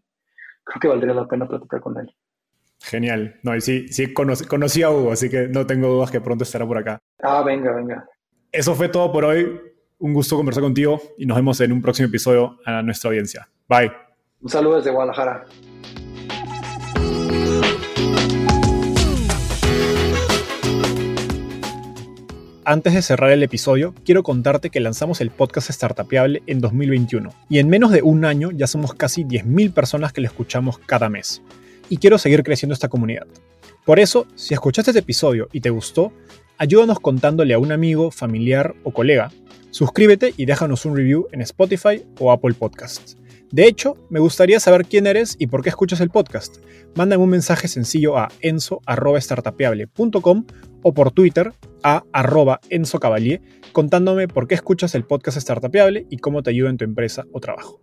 [0.64, 2.10] creo que valdría la pena platicar con él.
[2.80, 3.38] Genial.
[3.42, 6.66] No, y sí, sí conocí, a Hugo, así que no tengo dudas que pronto estará
[6.66, 6.98] por acá.
[7.22, 8.04] Ah, venga, venga.
[8.50, 9.60] Eso fue todo por hoy.
[9.98, 13.48] Un gusto conversar contigo y nos vemos en un próximo episodio a nuestra audiencia.
[13.68, 13.92] Bye.
[14.40, 15.44] Un saludo desde Guadalajara.
[22.64, 27.58] Antes de cerrar el episodio, quiero contarte que lanzamos el podcast Startupiable en 2021 y
[27.58, 31.42] en menos de un año ya somos casi 10.000 personas que lo escuchamos cada mes.
[31.88, 33.26] Y quiero seguir creciendo esta comunidad.
[33.84, 36.12] Por eso, si escuchaste este episodio y te gustó,
[36.56, 39.32] ayúdanos contándole a un amigo, familiar o colega.
[39.70, 43.16] Suscríbete y déjanos un review en Spotify o Apple Podcasts.
[43.50, 46.58] De hecho, me gustaría saber quién eres y por qué escuchas el podcast.
[46.94, 50.44] Mándame un mensaje sencillo a enzo.startapeable.com
[50.82, 51.52] o por Twitter
[51.82, 53.00] a arroba Enzo
[53.72, 57.40] contándome por qué escuchas el podcast Startupeable y cómo te ayuda en tu empresa o
[57.40, 57.80] trabajo.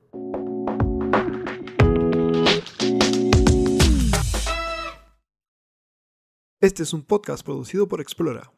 [6.62, 8.52] Este es un podcast producido por Explora.